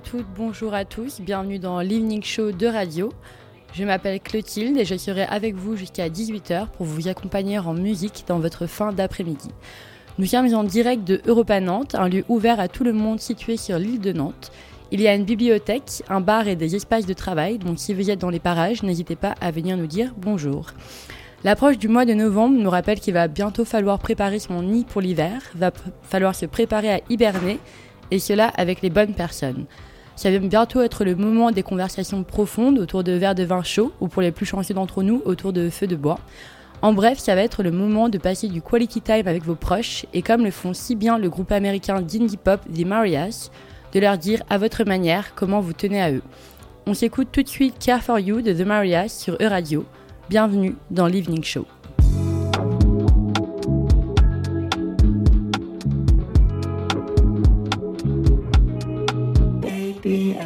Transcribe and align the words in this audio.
toutes, 0.00 0.26
bonjour 0.36 0.74
à 0.74 0.84
tous, 0.84 1.20
bienvenue 1.20 1.58
dans 1.58 1.80
l'Evening 1.80 2.22
Show 2.22 2.52
de 2.52 2.66
radio. 2.66 3.12
Je 3.72 3.84
m'appelle 3.84 4.20
Clotilde 4.20 4.76
et 4.76 4.84
je 4.84 4.96
serai 4.96 5.22
avec 5.24 5.56
vous 5.56 5.76
jusqu'à 5.76 6.08
18h 6.08 6.68
pour 6.68 6.86
vous 6.86 7.08
accompagner 7.08 7.58
en 7.58 7.74
musique 7.74 8.24
dans 8.28 8.38
votre 8.38 8.66
fin 8.66 8.92
d'après-midi. 8.92 9.48
Nous 10.18 10.26
sommes 10.26 10.54
en 10.54 10.62
direct 10.62 11.02
de 11.04 11.20
Europa 11.26 11.58
Nantes, 11.60 11.96
un 11.96 12.08
lieu 12.08 12.24
ouvert 12.28 12.60
à 12.60 12.68
tout 12.68 12.84
le 12.84 12.92
monde 12.92 13.18
situé 13.18 13.56
sur 13.56 13.78
l'île 13.78 14.00
de 14.00 14.12
Nantes. 14.12 14.52
Il 14.92 15.00
y 15.00 15.08
a 15.08 15.14
une 15.14 15.24
bibliothèque, 15.24 16.02
un 16.08 16.20
bar 16.20 16.46
et 16.46 16.56
des 16.56 16.76
espaces 16.76 17.06
de 17.06 17.14
travail, 17.14 17.58
donc 17.58 17.78
si 17.78 17.92
vous 17.92 18.08
êtes 18.08 18.20
dans 18.20 18.30
les 18.30 18.40
parages, 18.40 18.84
n'hésitez 18.84 19.16
pas 19.16 19.34
à 19.40 19.50
venir 19.50 19.76
nous 19.76 19.88
dire 19.88 20.12
bonjour. 20.16 20.66
L'approche 21.42 21.78
du 21.78 21.88
mois 21.88 22.04
de 22.04 22.14
novembre 22.14 22.56
nous 22.56 22.70
rappelle 22.70 23.00
qu'il 23.00 23.14
va 23.14 23.26
bientôt 23.26 23.64
falloir 23.64 23.98
préparer 23.98 24.38
son 24.38 24.62
nid 24.62 24.84
pour 24.84 25.00
l'hiver, 25.00 25.42
va 25.56 25.72
falloir 26.02 26.36
se 26.36 26.46
préparer 26.46 26.92
à 26.92 27.00
hiberner 27.10 27.58
et 28.10 28.18
cela 28.18 28.48
avec 28.56 28.80
les 28.82 28.90
bonnes 28.90 29.14
personnes. 29.14 29.66
Ça 30.18 30.32
va 30.32 30.38
bientôt 30.40 30.80
être 30.80 31.04
le 31.04 31.14
moment 31.14 31.52
des 31.52 31.62
conversations 31.62 32.24
profondes 32.24 32.80
autour 32.80 33.04
de 33.04 33.12
verres 33.12 33.36
de 33.36 33.44
vin 33.44 33.62
chaud 33.62 33.92
ou 34.00 34.08
pour 34.08 34.20
les 34.20 34.32
plus 34.32 34.46
chanceux 34.46 34.74
d'entre 34.74 35.04
nous 35.04 35.22
autour 35.24 35.52
de 35.52 35.70
feux 35.70 35.86
de 35.86 35.94
bois. 35.94 36.18
En 36.82 36.92
bref, 36.92 37.20
ça 37.20 37.36
va 37.36 37.42
être 37.42 37.62
le 37.62 37.70
moment 37.70 38.08
de 38.08 38.18
passer 38.18 38.48
du 38.48 38.60
quality 38.60 39.00
time 39.00 39.28
avec 39.28 39.44
vos 39.44 39.54
proches 39.54 40.06
et 40.12 40.22
comme 40.22 40.42
le 40.42 40.50
font 40.50 40.74
si 40.74 40.96
bien 40.96 41.18
le 41.18 41.30
groupe 41.30 41.52
américain 41.52 42.00
d'indie 42.00 42.36
pop 42.36 42.60
The 42.64 42.84
Marias, 42.84 43.52
de 43.92 44.00
leur 44.00 44.18
dire 44.18 44.42
à 44.50 44.58
votre 44.58 44.82
manière 44.82 45.36
comment 45.36 45.60
vous 45.60 45.72
tenez 45.72 46.02
à 46.02 46.10
eux. 46.10 46.22
On 46.86 46.94
s'écoute 46.94 47.28
tout 47.30 47.44
de 47.44 47.48
suite 47.48 47.76
Care 47.78 48.02
for 48.02 48.18
You 48.18 48.42
de 48.42 48.52
The 48.52 48.66
Marias 48.66 49.10
sur 49.10 49.34
E-Radio. 49.34 49.86
Bienvenue 50.28 50.74
dans 50.90 51.06
l'Evening 51.06 51.44
Show. 51.44 51.64
being 60.08 60.38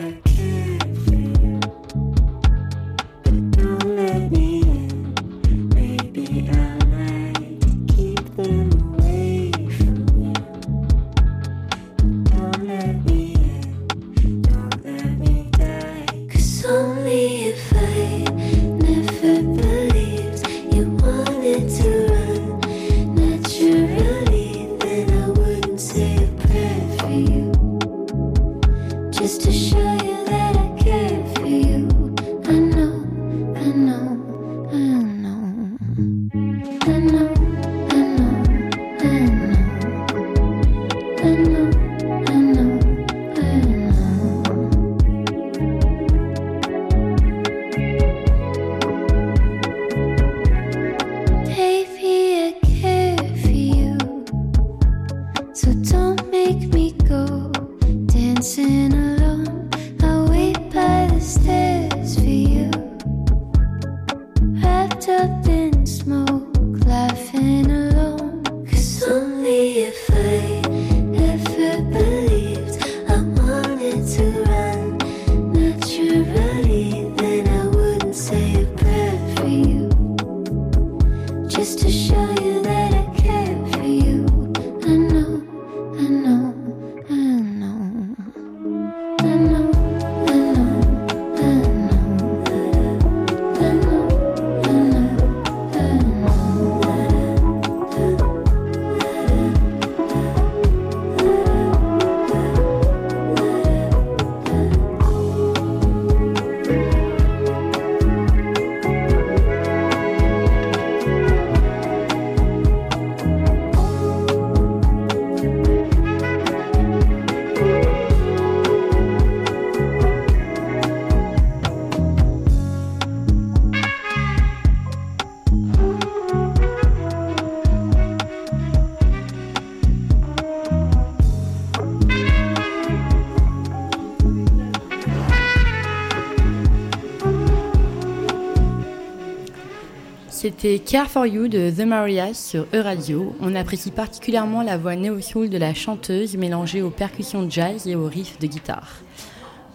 C'était 140.43 140.81
Care 140.81 141.09
for 141.09 141.25
You 141.25 141.47
de 141.47 141.71
The 141.71 141.87
Marias 141.87 142.35
sur 142.35 142.67
E-Radio. 142.75 143.33
On 143.41 143.55
apprécie 143.55 143.93
particulièrement 143.93 144.65
la 144.65 144.77
voix 144.77 144.97
néo-soul 144.97 145.49
de 145.49 145.57
la 145.57 145.73
chanteuse 145.73 146.37
mélangée 146.37 146.83
aux 146.83 146.91
percussions 146.91 147.45
de 147.45 147.51
jazz 147.53 147.87
et 147.87 147.95
aux 147.95 148.07
riffs 148.07 148.41
de 148.41 148.49
guitare. 148.49 148.89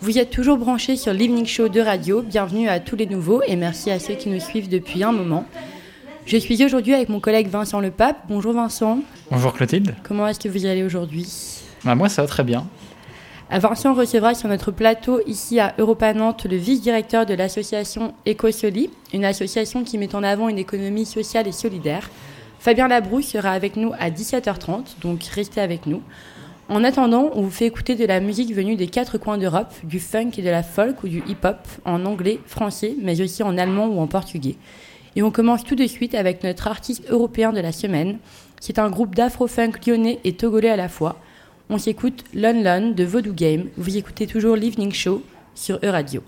Vous 0.01 0.17
êtes 0.17 0.29
toujours 0.29 0.57
branchés 0.57 0.97
sur 0.97 1.13
l'Evening 1.13 1.45
Show 1.45 1.69
de 1.69 1.79
Radio. 1.79 2.21
Bienvenue 2.21 2.67
à 2.67 2.81
tous 2.81 2.97
les 2.97 3.05
nouveaux 3.05 3.41
et 3.47 3.55
merci 3.55 3.91
à 3.91 3.97
ceux 3.97 4.15
qui 4.15 4.27
nous 4.27 4.41
suivent 4.41 4.67
depuis 4.67 5.05
un 5.05 5.13
moment. 5.13 5.45
Je 6.25 6.35
suis 6.35 6.61
aujourd'hui 6.61 6.93
avec 6.93 7.07
mon 7.07 7.21
collègue 7.21 7.47
Vincent 7.47 7.79
Lepape. 7.79 8.25
Bonjour 8.27 8.51
Vincent. 8.51 8.99
Bonjour 9.31 9.53
Clotilde. 9.53 9.95
Comment 10.03 10.27
est-ce 10.27 10.41
que 10.41 10.49
vous 10.49 10.65
y 10.65 10.67
allez 10.67 10.83
aujourd'hui? 10.83 11.29
Bah, 11.85 11.95
Moi 11.95 12.09
ça 12.09 12.23
va 12.23 12.27
très 12.27 12.43
bien. 12.43 12.67
Vincent 13.49 13.93
recevra 13.93 14.35
sur 14.35 14.49
notre 14.49 14.71
plateau 14.71 15.21
ici 15.25 15.59
à 15.61 15.73
Europa 15.77 16.13
Nantes 16.13 16.45
le 16.49 16.57
vice-directeur 16.57 17.25
de 17.25 17.33
l'association 17.33 18.13
Ecosoli, 18.27 18.89
une 19.13 19.23
association 19.23 19.85
qui 19.85 19.97
met 19.97 20.15
en 20.15 20.23
avant 20.23 20.49
une 20.49 20.57
économie 20.57 21.05
sociale 21.05 21.47
et 21.47 21.53
solidaire. 21.53 22.09
Fabien 22.59 22.89
Labrouille 22.89 23.23
sera 23.23 23.51
avec 23.51 23.77
nous 23.77 23.93
à 23.99 24.09
17h30, 24.09 24.99
donc 25.01 25.23
restez 25.23 25.61
avec 25.61 25.85
nous. 25.85 26.01
En 26.67 26.83
attendant, 26.83 27.29
on 27.33 27.41
vous 27.43 27.49
fait 27.49 27.67
écouter 27.67 27.95
de 27.95 28.05
la 28.05 28.19
musique 28.19 28.53
venue 28.53 28.75
des 28.75 28.87
quatre 28.87 29.17
coins 29.17 29.37
d'Europe, 29.37 29.73
du 29.83 30.01
funk 30.01 30.31
et 30.37 30.41
de 30.41 30.49
la 30.49 30.63
folk 30.63 31.03
ou 31.03 31.07
du 31.07 31.23
hip-hop 31.25 31.59
en 31.85 32.05
anglais, 32.05 32.41
français, 32.45 32.95
mais 33.01 33.21
aussi 33.21 33.43
en 33.43 33.57
allemand 33.57 33.87
ou 33.87 34.01
en 34.01 34.07
portugais. 34.07 34.57
Et 35.15 35.23
on 35.23 35.31
commence 35.31 35.63
tout 35.63 35.75
de 35.75 35.87
suite 35.87 36.15
avec 36.15 36.43
notre 36.43 36.67
artiste 36.67 37.09
européen 37.09 37.53
de 37.53 37.61
la 37.61 37.71
semaine, 37.71 38.19
qui 38.59 38.73
est 38.73 38.79
un 38.79 38.89
groupe 38.89 39.15
d'afro-funk 39.15 39.71
lyonnais 39.87 40.19
et 40.25 40.33
togolais 40.33 40.69
à 40.69 40.75
la 40.75 40.89
fois. 40.89 41.15
On 41.69 41.77
s'écoute 41.77 42.23
Lon 42.33 42.63
Lon 42.63 42.91
de 42.91 43.03
Voodoo 43.03 43.33
Game. 43.33 43.65
Vous 43.75 43.97
écoutez 43.97 44.25
toujours 44.25 44.55
l'Evening 44.55 44.93
Show 44.93 45.21
sur 45.53 45.79
E-Radio. 45.83 46.23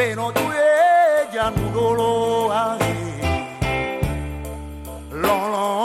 pero 0.00 0.32
tú 0.32 0.40
ella 0.40 1.50
no 1.50 1.94
lo 1.94 2.50
haces. 2.50 2.96
Lo, 5.12 5.48
lo 5.54 5.79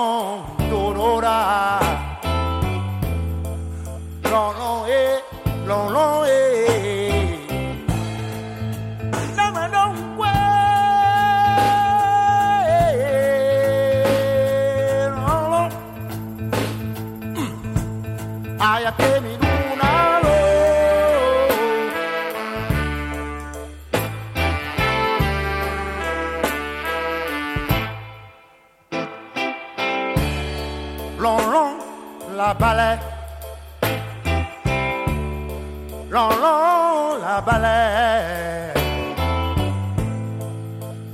long 37.36 37.42
la 37.42 37.42
balai 37.42 38.74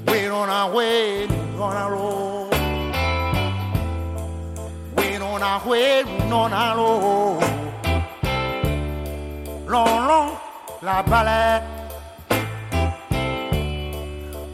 We 0.08 0.22
don't 0.28 0.48
know 0.48 0.76
where 0.76 1.28
we 1.28 1.36
gonna 1.58 1.90
roll. 1.90 2.50
We 4.98 5.18
don't 5.18 5.40
know 5.40 5.60
where 5.66 6.06
we 6.06 6.30
gonna 6.30 6.74
roll. 6.78 7.40
Long 9.68 10.08
long 10.08 10.38
la 10.82 11.02
balai 11.04 11.62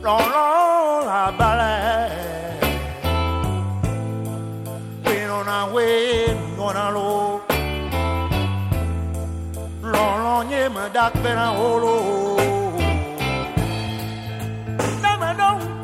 Long 0.02 0.30
long 0.36 1.06
la 1.06 1.32
balai 1.32 2.07
dak 10.98 11.14
bena 11.22 11.54
holo 11.54 11.96
Nama 15.02 15.30
don't 15.38 15.78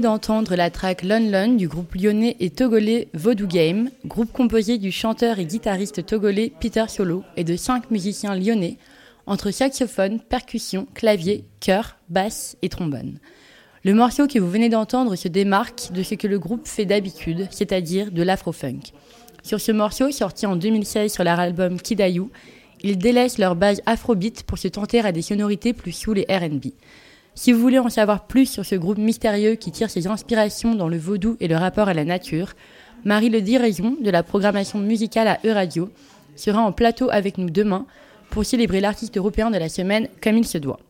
d'entendre 0.00 0.56
la 0.56 0.70
track 0.70 1.02
Lon 1.02 1.30
Lon 1.30 1.54
du 1.54 1.68
groupe 1.68 1.94
lyonnais 1.94 2.36
et 2.40 2.50
togolais 2.50 3.08
Vodou 3.14 3.46
Game, 3.46 3.90
groupe 4.04 4.32
composé 4.32 4.78
du 4.78 4.90
chanteur 4.90 5.38
et 5.38 5.44
guitariste 5.44 6.04
togolais 6.04 6.52
Peter 6.60 6.86
Solo 6.88 7.22
et 7.36 7.44
de 7.44 7.56
cinq 7.56 7.90
musiciens 7.90 8.34
lyonnais 8.34 8.78
entre 9.26 9.50
saxophone, 9.50 10.18
percussion, 10.18 10.88
clavier, 10.94 11.44
chœur, 11.60 11.96
basse 12.08 12.56
et 12.62 12.68
trombone. 12.68 13.18
Le 13.84 13.94
morceau 13.94 14.26
que 14.26 14.38
vous 14.38 14.50
venez 14.50 14.68
d'entendre 14.68 15.14
se 15.14 15.28
démarque 15.28 15.92
de 15.92 16.02
ce 16.02 16.14
que 16.14 16.26
le 16.26 16.38
groupe 16.38 16.66
fait 16.66 16.86
d'habitude, 16.86 17.46
c'est-à-dire 17.50 18.10
de 18.10 18.22
l'afro-funk. 18.22 18.92
Sur 19.42 19.60
ce 19.60 19.72
morceau, 19.72 20.10
sorti 20.10 20.46
en 20.46 20.56
2016 20.56 21.12
sur 21.12 21.24
leur 21.24 21.38
album 21.38 21.80
Kidayou, 21.80 22.30
ils 22.82 22.98
délaissent 22.98 23.38
leur 23.38 23.56
base 23.56 23.82
afrobeat 23.86 24.42
pour 24.42 24.58
se 24.58 24.68
tenter 24.68 25.00
à 25.00 25.12
des 25.12 25.22
sonorités 25.22 25.72
plus 25.72 25.92
soul 25.92 26.18
et 26.18 26.26
R&B. 26.28 26.72
Si 27.42 27.52
vous 27.52 27.60
voulez 27.60 27.78
en 27.78 27.88
savoir 27.88 28.26
plus 28.26 28.44
sur 28.44 28.66
ce 28.66 28.74
groupe 28.74 28.98
mystérieux 28.98 29.54
qui 29.54 29.72
tire 29.72 29.88
ses 29.88 30.06
inspirations 30.06 30.74
dans 30.74 30.90
le 30.90 30.98
vaudou 30.98 31.38
et 31.40 31.48
le 31.48 31.56
rapport 31.56 31.88
à 31.88 31.94
la 31.94 32.04
nature, 32.04 32.52
Marie 33.06 33.30
Le 33.30 33.40
Diraison 33.40 33.96
de 33.98 34.10
la 34.10 34.22
programmation 34.22 34.78
musicale 34.78 35.26
à 35.26 35.38
E-Radio 35.42 35.90
sera 36.36 36.60
en 36.60 36.70
plateau 36.72 37.08
avec 37.10 37.38
nous 37.38 37.48
demain 37.48 37.86
pour 38.28 38.44
célébrer 38.44 38.82
l'artiste 38.82 39.16
européen 39.16 39.50
de 39.50 39.56
la 39.56 39.70
semaine 39.70 40.08
comme 40.22 40.36
il 40.36 40.46
se 40.46 40.58
doit. 40.58 40.80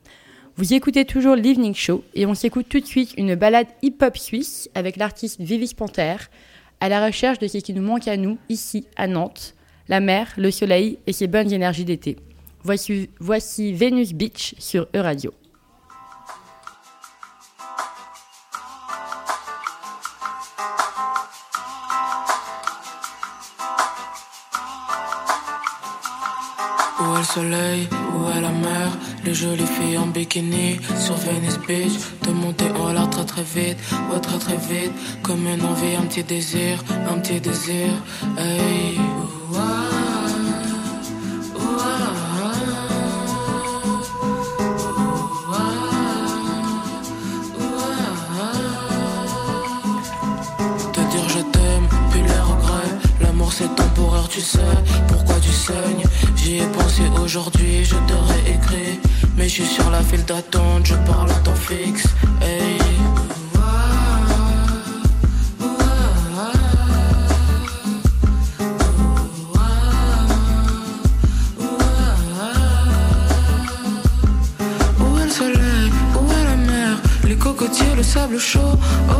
Vous 0.56 0.74
écoutez 0.74 1.04
toujours 1.04 1.36
l'Evening 1.36 1.72
Show 1.72 2.02
et 2.16 2.26
on 2.26 2.34
s'écoute 2.34 2.66
tout 2.68 2.80
de 2.80 2.84
suite 2.84 3.14
une 3.16 3.36
balade 3.36 3.68
hip-hop 3.82 4.18
suisse 4.18 4.68
avec 4.74 4.96
l'artiste 4.96 5.40
Vivis 5.40 5.74
Panther 5.76 6.16
à 6.80 6.88
la 6.88 7.06
recherche 7.06 7.38
de 7.38 7.46
ce 7.46 7.58
qui 7.58 7.74
nous 7.74 7.82
manque 7.82 8.08
à 8.08 8.16
nous 8.16 8.38
ici 8.48 8.88
à 8.96 9.06
Nantes, 9.06 9.54
la 9.86 10.00
mer, 10.00 10.34
le 10.36 10.50
soleil 10.50 10.98
et 11.06 11.12
ses 11.12 11.28
bonnes 11.28 11.52
énergies 11.52 11.84
d'été. 11.84 12.16
Voici, 12.64 13.72
Venus 13.72 14.14
Beach 14.14 14.56
sur 14.58 14.88
E-Radio. 14.96 15.32
Le 27.20 27.26
soleil, 27.26 27.88
où 28.14 28.30
est 28.30 28.40
la 28.40 28.50
mer? 28.50 28.88
Les 29.24 29.34
jolies 29.34 29.72
filles 29.76 29.98
en 29.98 30.06
bikini 30.06 30.80
sur 30.98 31.16
Venice 31.16 31.58
Beach. 31.66 31.96
De 32.26 32.30
monter 32.32 32.70
en 32.80 32.92
l'air 32.92 33.10
très 33.10 33.24
très 33.24 33.42
vite, 33.42 33.78
ouais 34.10 34.20
très 34.20 34.38
très 34.38 34.56
vite. 34.56 34.92
Comme 35.22 35.46
une 35.46 35.62
envie, 35.64 35.96
un 35.96 36.06
petit 36.06 36.24
désir, 36.24 36.82
un 37.10 37.18
petit 37.18 37.40
désir. 37.40 37.88
Hey, 38.38 38.98
L'amour 53.20 53.52
c'est 53.52 53.74
temporaire, 53.76 54.28
tu 54.28 54.40
sais 54.40 54.99
J'y 56.50 56.56
ai 56.56 56.66
pensé 56.66 57.02
aujourd'hui, 57.22 57.84
je 57.84 57.94
t'aurais 58.08 58.40
écrit. 58.50 58.98
Mais 59.36 59.44
je 59.44 59.62
suis 59.62 59.66
sur 59.66 59.88
la 59.88 60.02
file 60.02 60.24
d'attente, 60.24 60.84
je 60.84 60.96
parle 60.96 61.30
à 61.30 61.34
temps 61.34 61.54
fixe. 61.54 62.08
Où 74.98 75.18
est 75.20 75.24
le 75.24 75.30
soleil, 75.30 75.92
où 76.16 76.32
est 76.32 76.44
la 76.50 76.56
mer? 76.56 76.96
Les 77.28 77.36
cocotiers, 77.36 77.94
le 77.96 78.02
sable 78.02 78.40
chaud. 78.40 78.76
Oh 79.08 79.19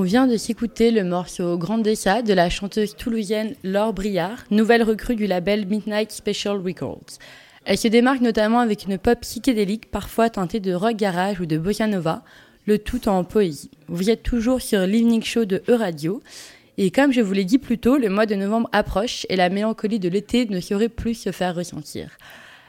vient 0.00 0.26
de 0.26 0.38
s'écouter 0.38 0.90
le 0.90 1.04
morceau 1.04 1.58
Grande 1.58 1.82
Dessa 1.82 2.22
de 2.22 2.32
la 2.32 2.48
chanteuse 2.48 2.96
toulousienne 2.96 3.54
Laure 3.62 3.92
Briard, 3.92 4.38
nouvelle 4.50 4.82
recrue 4.82 5.16
du 5.16 5.26
label 5.26 5.66
Midnight 5.66 6.10
Special 6.10 6.56
Records. 6.56 7.18
Elle 7.66 7.76
se 7.76 7.88
démarque 7.88 8.22
notamment 8.22 8.60
avec 8.60 8.86
une 8.86 8.96
pop 8.96 9.20
psychédélique 9.20 9.90
parfois 9.90 10.30
teintée 10.30 10.60
de 10.60 10.72
rock 10.72 10.96
garage 10.96 11.40
ou 11.40 11.46
de 11.46 11.58
bossa 11.58 11.86
nova, 11.86 12.24
le 12.64 12.78
tout 12.78 13.06
en 13.06 13.22
poésie. 13.22 13.70
Vous 13.88 14.08
êtes 14.08 14.22
toujours 14.22 14.62
sur 14.62 14.80
l'Evening 14.86 15.22
Show 15.22 15.44
de 15.44 15.62
E-Radio. 15.68 16.22
Et 16.78 16.90
comme 16.90 17.12
je 17.12 17.20
vous 17.20 17.34
l'ai 17.34 17.44
dit 17.44 17.58
plus 17.58 17.76
tôt, 17.76 17.98
le 17.98 18.08
mois 18.08 18.24
de 18.24 18.34
novembre 18.34 18.70
approche 18.72 19.26
et 19.28 19.36
la 19.36 19.50
mélancolie 19.50 19.98
de 19.98 20.08
l'été 20.08 20.46
ne 20.46 20.60
saurait 20.60 20.88
plus 20.88 21.14
se 21.14 21.32
faire 21.32 21.54
ressentir. 21.54 22.16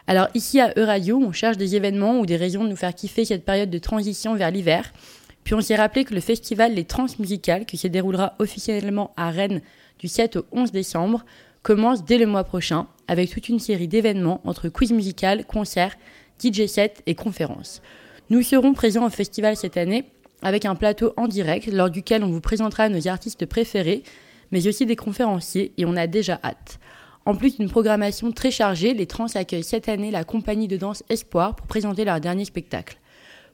Alors 0.07 0.27
ici 0.33 0.59
à 0.59 0.73
E-Radio, 0.77 1.17
on 1.25 1.31
cherche 1.31 1.55
des 1.55 1.77
événements 1.77 2.19
ou 2.19 2.25
des 2.25 2.36
raisons 2.36 2.65
de 2.65 2.69
nous 2.69 2.75
faire 2.75 2.93
kiffer 2.93 3.23
cette 3.23 3.45
période 3.45 3.69
de 3.69 3.77
transition 3.77 4.36
vers 4.36 4.51
l'hiver. 4.51 4.91
Puis 5.43 5.53
on 5.56 5.62
s'est 5.62 5.75
rappelé 5.75 6.06
que 6.06 6.13
le 6.13 6.21
festival 6.21 6.73
Les 6.73 6.86
Transmusicales, 6.86 7.65
qui 7.65 7.77
se 7.77 7.88
déroulera 7.88 8.34
officiellement 8.39 9.12
à 9.17 9.29
Rennes 9.29 9.62
du 9.99 10.08
7 10.08 10.38
au 10.38 10.45
11 10.51 10.71
décembre, 10.71 11.25
commence 11.62 12.06
dès 12.06 12.17
le 12.17 12.25
mois 12.25 12.43
prochain 12.43 12.88
avec 13.08 13.29
toute 13.32 13.49
une 13.49 13.60
série 13.60 13.88
d'événements 13.88 14.41
entre 14.45 14.69
quiz 14.69 14.91
musical, 14.91 15.45
concerts, 15.45 15.95
DJ 16.41 16.67
sets 16.67 16.95
et 17.06 17.15
conférences. 17.15 17.82
Nous 18.29 18.41
serons 18.41 18.73
présents 18.73 19.06
au 19.06 19.10
festival 19.10 19.56
cette 19.56 19.77
année 19.77 20.06
avec 20.41 20.65
un 20.65 20.75
plateau 20.75 21.13
en 21.17 21.27
direct 21.27 21.67
lors 21.67 21.89
duquel 21.89 22.23
on 22.23 22.29
vous 22.29 22.41
présentera 22.41 22.89
nos 22.89 23.08
artistes 23.08 23.45
préférés, 23.45 24.03
mais 24.51 24.67
aussi 24.67 24.86
des 24.86 24.95
conférenciers 24.95 25.73
et 25.77 25.86
on 25.86 25.95
a 25.95 26.08
déjà 26.08 26.39
hâte. 26.43 26.79
En 27.25 27.36
plus 27.36 27.58
d'une 27.58 27.69
programmation 27.69 28.32
très 28.34 28.51
chargée, 28.51 28.93
les 28.93 29.06
Trans 29.06 29.27
accueillent 29.36 29.63
cette 29.63 29.88
année 29.88 30.12
la 30.12 30.25
compagnie 30.25 30.67
de 30.67 30.75
danse 30.75 31.03
Espoir 31.10 31.56
pour 31.56 31.67
présenter 31.67 32.03
leur 32.03 32.19
dernier 32.19 32.43
spectacle. 32.43 32.97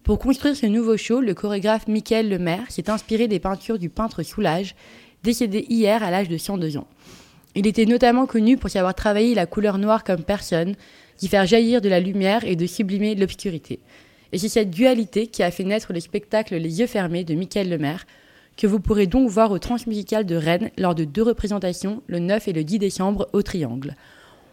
Pour 0.04 0.18
construire 0.18 0.56
ce 0.56 0.66
nouveau 0.66 0.98
show, 0.98 1.20
le 1.20 1.34
chorégraphe 1.34 1.88
Michael 1.88 2.30
Lemaire 2.30 2.66
s'est 2.70 2.90
inspiré 2.90 3.28
des 3.28 3.40
peintures 3.40 3.78
du 3.78 3.90
peintre 3.90 4.24
Soulage, 4.24 4.76
décédé 5.24 5.66
hier 5.70 6.02
à 6.02 6.10
l'âge 6.10 6.30
de 6.30 6.38
102 6.38 6.78
ans. 6.78 6.88
Il 7.56 7.68
était 7.68 7.86
notamment 7.86 8.26
connu 8.26 8.58
pour 8.58 8.74
y 8.74 8.78
avoir 8.78 8.96
travaillé 8.96 9.36
la 9.36 9.46
couleur 9.46 9.78
noire 9.78 10.04
comme 10.04 10.24
personne, 10.24 10.76
d'y 11.20 11.28
faire 11.28 11.46
jaillir 11.46 11.82
de 11.82 11.90
la 11.90 12.00
lumière 12.00 12.44
et 12.46 12.56
de 12.56 12.66
sublimer 12.66 13.16
l'obscurité. 13.16 13.80
Et 14.32 14.38
c'est 14.38 14.50
cette 14.50 14.70
dualité 14.70 15.28
qui 15.28 15.44
a 15.44 15.52
fait 15.52 15.64
naître 15.64 15.92
le 15.92 16.00
spectacle 16.00 16.56
Les 16.56 16.80
yeux 16.80 16.88
fermés 16.88 17.24
de 17.24 17.36
Michael 17.36 17.70
Lemaire, 17.70 18.06
que 18.58 18.68
vous 18.68 18.80
pourrez 18.80 19.08
donc 19.08 19.30
voir 19.30 19.52
au 19.52 19.60
Transmusical 19.60 20.26
de 20.26 20.36
Rennes 20.36 20.70
lors 20.78 20.96
de 20.96 21.04
deux 21.04 21.24
représentations, 21.24 22.02
le 22.08 22.20
9 22.20 22.48
et 22.48 22.54
le 22.54 22.64
10 22.64 22.80
décembre, 22.80 23.28
au 23.34 23.42
Triangle. 23.42 23.96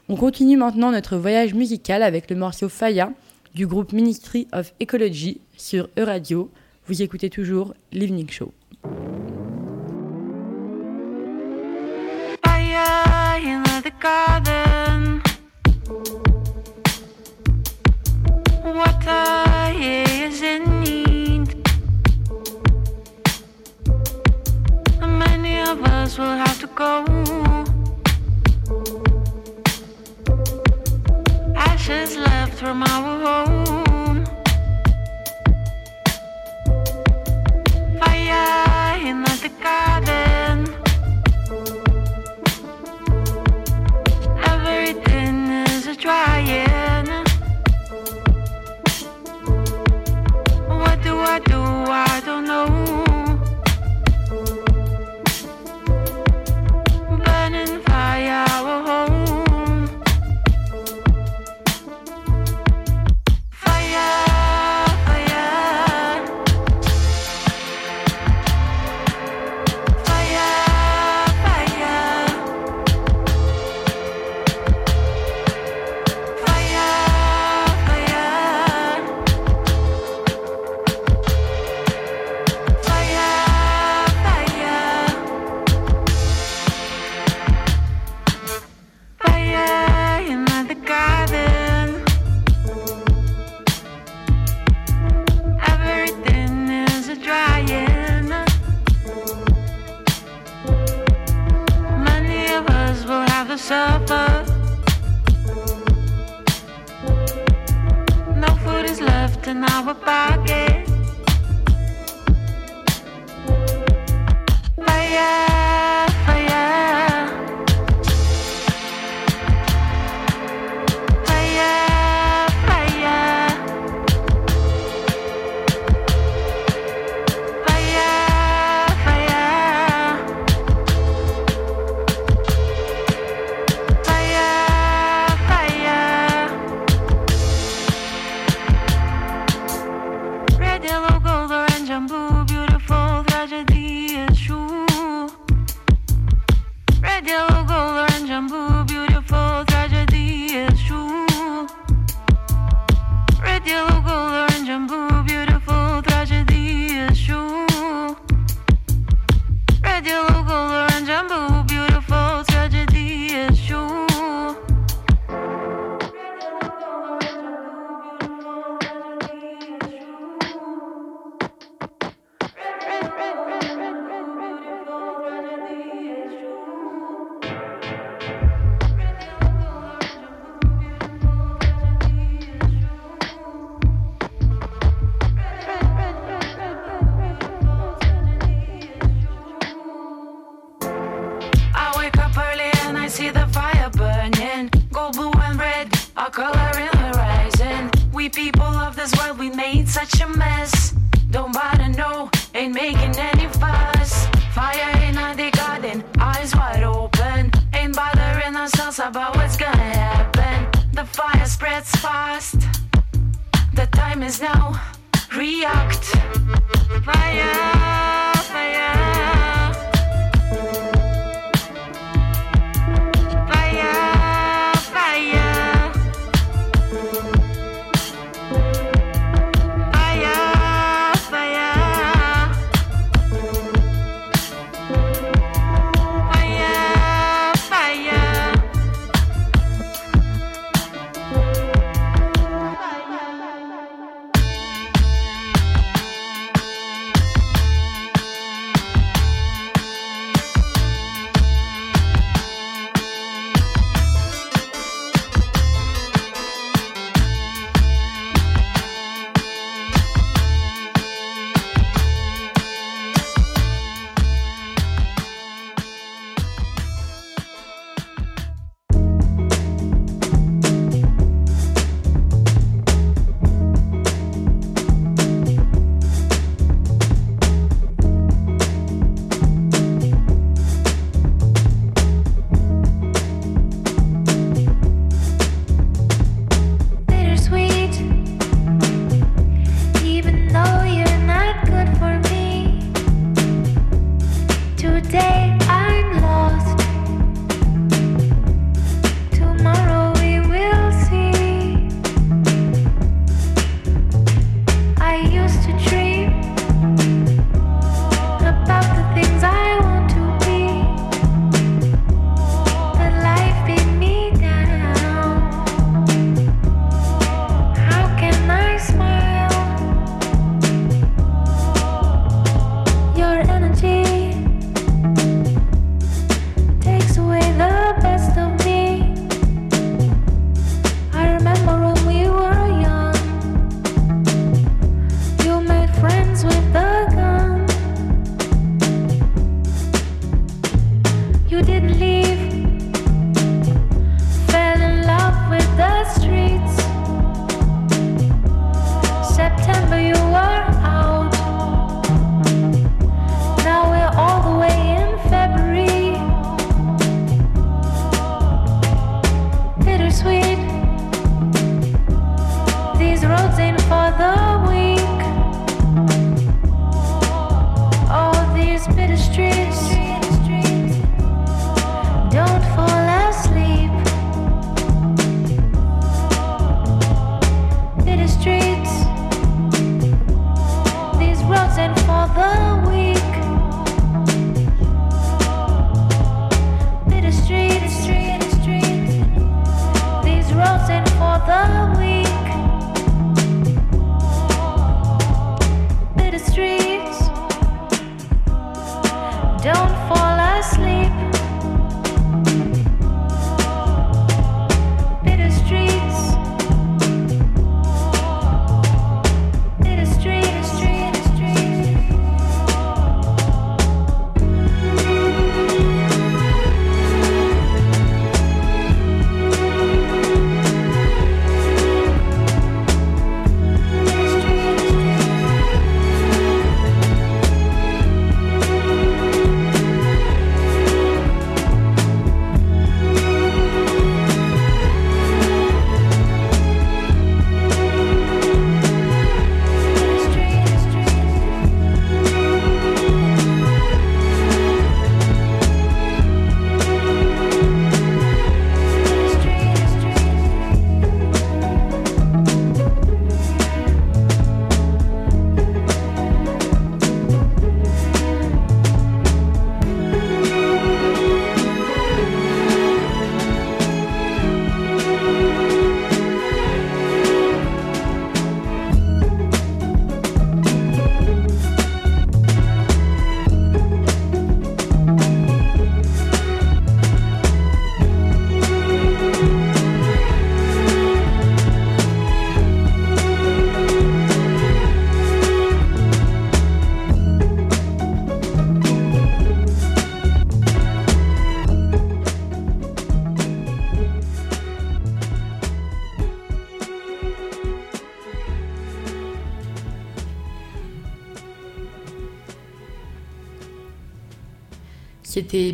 On 0.08 0.16
continue 0.16 0.56
maintenant 0.56 0.92
notre 0.92 1.16
voyage 1.16 1.54
musical 1.54 2.02
avec 2.02 2.30
le 2.30 2.36
morceau 2.36 2.68
Faya 2.68 3.12
du 3.56 3.66
groupe 3.66 3.94
Ministry 3.94 4.46
of 4.52 4.74
Ecology 4.80 5.40
sur 5.56 5.88
Euradio. 5.96 6.50
Vous 6.86 7.00
écoutez 7.00 7.30
toujours 7.30 7.72
l'Evening 7.90 8.28
Show. 8.28 8.52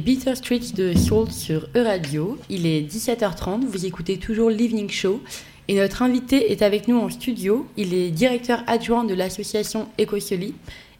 Bitter 0.02 0.34
Street 0.34 0.72
de 0.74 0.98
Soul 0.98 1.30
sur 1.30 1.68
E-Radio. 1.76 2.36
Il 2.50 2.66
est 2.66 2.80
17h30, 2.80 3.64
vous 3.64 3.86
écoutez 3.86 4.16
toujours 4.16 4.50
l'Evening 4.50 4.90
Show. 4.90 5.22
Et 5.68 5.76
notre 5.76 6.02
invité 6.02 6.50
est 6.50 6.62
avec 6.62 6.88
nous 6.88 6.98
en 6.98 7.08
studio. 7.08 7.68
Il 7.76 7.94
est 7.94 8.10
directeur 8.10 8.64
adjoint 8.66 9.04
de 9.04 9.14
l'association 9.14 9.86
Ecosoli 10.00 10.54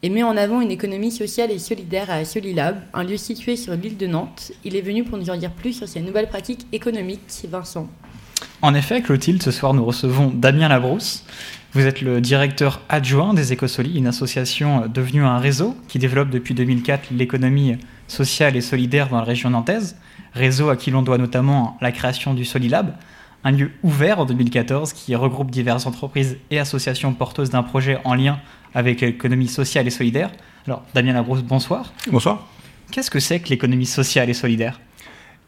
et 0.04 0.08
met 0.08 0.22
en 0.22 0.36
avant 0.36 0.60
une 0.60 0.70
économie 0.70 1.10
sociale 1.10 1.50
et 1.50 1.58
solidaire 1.58 2.12
à 2.12 2.24
Solilab, 2.24 2.80
un 2.94 3.02
lieu 3.02 3.16
situé 3.16 3.56
sur 3.56 3.74
l'île 3.74 3.96
de 3.96 4.06
Nantes. 4.06 4.52
Il 4.62 4.76
est 4.76 4.82
venu 4.82 5.02
pour 5.02 5.18
nous 5.18 5.30
en 5.30 5.36
dire 5.36 5.50
plus 5.50 5.72
sur 5.72 5.88
ces 5.88 6.00
nouvelles 6.00 6.28
pratiques 6.28 6.66
économiques. 6.70 7.20
Vincent. 7.50 7.88
En 8.60 8.72
effet, 8.72 9.02
Clotilde, 9.02 9.42
ce 9.42 9.50
soir 9.50 9.74
nous 9.74 9.84
recevons 9.84 10.30
Damien 10.30 10.68
Labrousse. 10.68 11.24
Vous 11.74 11.86
êtes 11.86 12.02
le 12.02 12.20
directeur 12.20 12.82
adjoint 12.90 13.32
des 13.32 13.54
Écosoli, 13.54 13.96
une 13.96 14.06
association 14.06 14.88
devenue 14.88 15.24
un 15.24 15.38
réseau 15.38 15.74
qui 15.88 15.98
développe 15.98 16.28
depuis 16.28 16.52
2004 16.52 17.12
l'économie 17.12 17.78
sociale 18.08 18.56
et 18.56 18.60
solidaire 18.60 19.08
dans 19.08 19.16
la 19.16 19.24
région 19.24 19.48
nantaise. 19.48 19.96
Réseau 20.34 20.68
à 20.68 20.76
qui 20.76 20.90
l'on 20.90 21.00
doit 21.00 21.16
notamment 21.16 21.78
la 21.80 21.90
création 21.90 22.34
du 22.34 22.44
Solilab, 22.44 22.94
un 23.42 23.52
lieu 23.52 23.70
ouvert 23.82 24.20
en 24.20 24.26
2014 24.26 24.92
qui 24.92 25.14
regroupe 25.14 25.50
diverses 25.50 25.86
entreprises 25.86 26.36
et 26.50 26.58
associations 26.58 27.14
porteuses 27.14 27.48
d'un 27.48 27.62
projet 27.62 27.98
en 28.04 28.14
lien 28.14 28.38
avec 28.74 29.00
l'économie 29.00 29.48
sociale 29.48 29.86
et 29.86 29.90
solidaire. 29.90 30.30
Alors, 30.66 30.82
Damien 30.92 31.14
Labrousse, 31.14 31.42
bonsoir. 31.42 31.94
Bonsoir. 32.10 32.46
Qu'est-ce 32.90 33.10
que 33.10 33.18
c'est 33.18 33.40
que 33.40 33.48
l'économie 33.48 33.86
sociale 33.86 34.28
et 34.28 34.34
solidaire? 34.34 34.78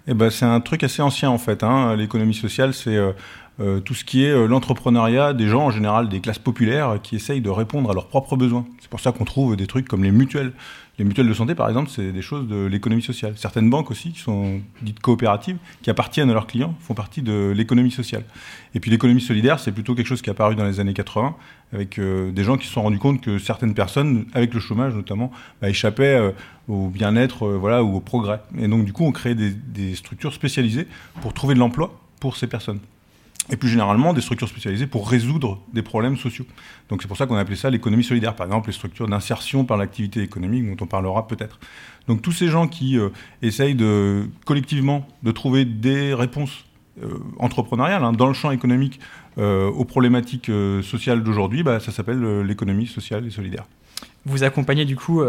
Eh 0.07 0.15
ben, 0.15 0.29
c'est 0.29 0.45
un 0.45 0.61
truc 0.61 0.85
assez 0.85 1.01
ancien 1.01 1.31
en 1.31 1.39
fait. 1.39 1.63
Hein. 1.63 1.97
L'économie 1.97 2.35
sociale, 2.35 2.75
c'est 2.75 2.97
euh, 2.97 3.13
euh, 3.61 3.81
tout 3.81 3.95
ce 3.95 4.05
qui 4.05 4.25
est 4.25 4.31
euh, 4.31 4.47
l'entrepreneuriat 4.47 5.33
des 5.33 5.49
gens 5.49 5.67
en 5.67 5.71
général, 5.71 6.09
des 6.09 6.21
classes 6.21 6.39
populaires 6.39 6.99
qui 7.03 7.17
essayent 7.17 7.41
de 7.41 7.51
répondre 7.51 7.91
à 7.91 7.95
leurs 7.95 8.09
propres 8.09 8.37
besoins. 8.37 8.67
C'est 8.81 8.91
pour 8.91 9.01
ça 9.01 9.13
qu'on 9.13 9.25
trouve 9.25 9.57
des 9.57 9.67
trucs 9.67 9.87
comme 9.87 10.03
les 10.03 10.11
mutuelles. 10.11 10.53
Les 10.99 11.05
mutuelles 11.05 11.27
de 11.27 11.35
santé, 11.35 11.57
par 11.57 11.69
exemple, 11.69 11.91
c'est 11.91 12.13
des 12.13 12.23
choses 12.23 12.47
de 12.47 12.67
l'économie 12.67 13.03
sociale. 13.03 13.35
Certaines 13.37 13.69
banques 13.69 13.91
aussi, 13.91 14.13
qui 14.13 14.21
sont 14.21 14.61
dites 14.83 15.01
coopératives, 15.01 15.57
qui 15.83 15.91
appartiennent 15.91 16.31
à 16.31 16.35
leurs 16.35 16.47
clients, 16.47 16.77
font 16.79 16.95
partie 16.95 17.21
de 17.21 17.53
l'économie 17.55 17.91
sociale. 17.91 18.23
Et 18.77 18.81
puis 18.81 18.93
l'économie 18.93 19.21
solidaire, 19.21 19.59
c'est 19.59 19.73
plutôt 19.73 19.97
quelque 19.97 20.07
chose 20.07 20.23
qui 20.23 20.31
est 20.31 20.33
apparu 20.33 20.55
dans 20.55 20.65
les 20.65 20.79
années 20.79 20.95
80, 20.95 21.35
avec 21.73 21.99
euh, 21.99 22.31
des 22.31 22.45
gens 22.45 22.57
qui 22.57 22.69
se 22.69 22.73
sont 22.73 22.83
rendus 22.83 23.01
compte 23.01 23.21
que 23.21 23.39
certaines 23.39 23.75
personnes, 23.75 24.27
avec 24.35 24.55
le 24.55 24.61
chômage 24.61 24.95
notamment, 24.95 25.33
bah, 25.61 25.69
échappaient 25.69 26.15
euh, 26.15 26.31
au 26.69 26.89
bien-être 26.89 27.47
euh, 27.47 27.57
voilà, 27.57 27.83
ou 27.83 27.97
au 27.97 28.01
progrès. 28.01 28.41
Et 28.57 28.69
donc 28.69 28.85
du 28.85 28.93
coup, 28.93 29.05
on 29.05 29.13
crée 29.13 29.35
des 29.35 29.95
structures 29.97 30.33
spécialisées 30.33 30.87
pour 31.23 31.35
trouver 31.35 31.55
de 31.55 31.59
l'emploi 31.59 31.99
pour 32.21 32.37
ces 32.37 32.47
personnes 32.47 32.79
et 33.51 33.57
plus 33.57 33.69
généralement 33.69 34.13
des 34.13 34.21
structures 34.21 34.49
spécialisées 34.49 34.87
pour 34.87 35.09
résoudre 35.09 35.61
des 35.73 35.83
problèmes 35.83 36.17
sociaux. 36.17 36.47
Donc 36.89 37.03
c'est 37.03 37.09
pour 37.09 37.17
ça 37.17 37.27
qu'on 37.27 37.37
a 37.37 37.41
appelé 37.41 37.57
ça 37.57 37.69
l'économie 37.71 38.05
solidaire, 38.05 38.35
par 38.35 38.47
exemple 38.47 38.69
les 38.69 38.73
structures 38.75 39.07
d'insertion 39.09 39.65
par 39.65 39.77
l'activité 39.77 40.23
économique 40.23 40.65
dont 40.75 40.85
on 40.85 40.89
parlera 40.89 41.27
peut-être. 41.27 41.59
Donc 42.09 42.23
tous 42.23 42.33
ces 42.33 42.49
gens 42.49 42.69
qui 42.69 42.99
euh, 42.99 43.11
essayent 43.43 43.75
de, 43.75 44.29
collectivement 44.47 45.07
de 45.23 45.31
trouver 45.31 45.65
des 45.65 46.15
réponses 46.15 46.65
euh, 47.03 47.19
entrepreneuriales 47.39 48.03
hein, 48.05 48.13
dans 48.13 48.29
le 48.29 48.35
champ 48.35 48.51
économique 48.51 48.99
euh, 49.37 49.69
aux 49.69 49.85
problématiques 49.85 50.51
sociales 50.83 51.23
d'aujourd'hui, 51.23 51.63
bah, 51.63 51.81
ça 51.81 51.93
s'appelle 51.93 52.41
l'économie 52.43 52.87
sociale 52.87 53.27
et 53.27 53.31
solidaire. 53.31 53.65
Vous 54.25 54.43
accompagnez 54.45 54.85
du 54.85 54.97
coup 54.97 55.23